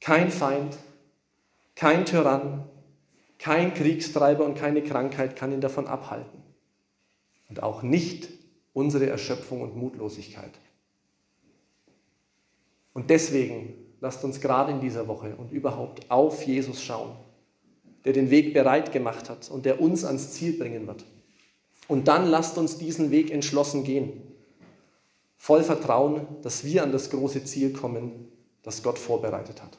Kein 0.02 0.32
Feind, 0.32 0.78
kein 1.76 2.06
Tyrann, 2.06 2.68
kein 3.38 3.74
Kriegstreiber 3.74 4.44
und 4.44 4.56
keine 4.56 4.84
Krankheit 4.84 5.36
kann 5.36 5.54
ihn 5.54 5.62
davon 5.62 5.88
abhalten. 5.88 6.47
Und 7.50 7.64
auch 7.64 7.82
nicht 7.82 8.30
unsere 8.74 9.08
Erschöpfung 9.08 9.62
und 9.62 9.76
Mutlosigkeit. 9.76 10.52
Und 12.94 13.10
deswegen 13.10 13.74
lasst 14.00 14.24
uns 14.24 14.42
gerade 14.42 14.72
in 14.72 14.82
dieser 14.82 15.08
Woche 15.08 15.36
und 15.36 15.52
überhaupt 15.52 16.10
auf 16.10 16.44
Jesus 16.44 16.82
schauen, 16.82 17.16
der 18.06 18.14
den 18.14 18.30
Weg 18.30 18.54
bereit 18.54 18.92
gemacht 18.92 19.30
hat 19.30 19.50
und 19.50 19.66
der 19.66 19.82
uns 19.82 20.04
ans 20.04 20.34
Ziel 20.34 20.58
bringen 20.58 20.88
wird. 20.88 21.06
Und 21.88 22.08
dann 22.08 22.28
lasst 22.28 22.58
uns 22.58 22.78
diesen 22.78 23.12
Weg 23.12 23.32
entschlossen 23.32 23.84
gehen, 23.84 24.22
voll 25.38 25.64
Vertrauen, 25.64 26.28
dass 26.42 26.64
wir 26.64 26.84
an 26.84 26.92
das 26.92 27.10
große 27.10 27.46
Ziel 27.46 27.72
kommen, 27.72 28.28
das 28.64 28.84
Gott 28.84 29.00
vorbereitet 29.00 29.64
hat. 29.64 29.78